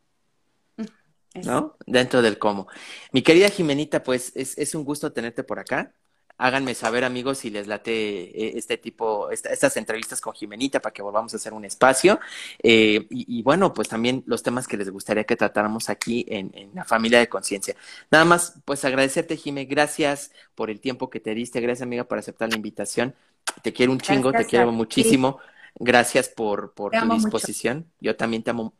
[1.45, 1.77] ¿No?
[1.85, 2.67] Dentro del cómo.
[3.11, 5.93] Mi querida Jimenita, pues es, es un gusto tenerte por acá
[6.37, 11.01] háganme saber amigos si les late eh, este tipo, estas entrevistas con Jimenita para que
[11.01, 12.19] volvamos a hacer un espacio.
[12.61, 16.83] Eh, y, bueno, pues también los temas que les gustaría que tratáramos aquí en, la
[16.83, 17.75] familia de conciencia.
[18.11, 22.17] Nada más, pues agradecerte, Jime, gracias por el tiempo que te diste, gracias amiga por
[22.17, 23.15] aceptar la invitación.
[23.61, 25.39] Te quiero un chingo, te quiero muchísimo.
[25.77, 27.85] Gracias por, por tu disposición.
[27.99, 28.73] Yo también te amo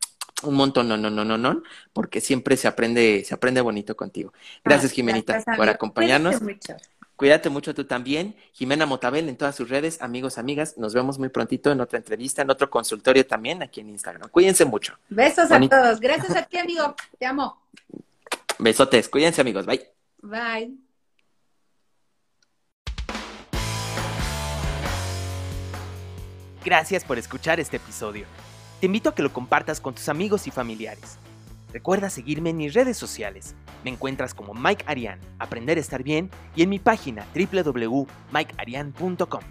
[0.44, 4.34] un montón, no, no, no, no, no, porque siempre se aprende, se aprende bonito contigo.
[4.64, 6.36] Gracias, Jimenita, por acompañarnos.
[7.16, 8.36] Cuídate mucho tú también.
[8.52, 10.02] Jimena Motabel en todas sus redes.
[10.02, 13.90] Amigos, amigas, nos vemos muy prontito en otra entrevista, en otro consultorio también aquí en
[13.90, 14.30] Instagram.
[14.30, 14.98] Cuídense mucho.
[15.10, 16.00] Besos a todos.
[16.00, 16.96] Gracias a ti, amigo.
[17.18, 17.62] Te amo.
[18.60, 19.08] Besotes.
[19.08, 19.66] Cuídense, amigos.
[19.66, 19.88] Bye.
[20.22, 20.76] Bye.
[26.66, 28.26] Gracias por escuchar este episodio.
[28.80, 31.20] Te invito a que lo compartas con tus amigos y familiares.
[31.76, 33.54] Recuerda seguirme en mis redes sociales.
[33.84, 39.42] Me encuentras como Mike Arian, Aprender a estar bien y en mi página www.mikearian.com.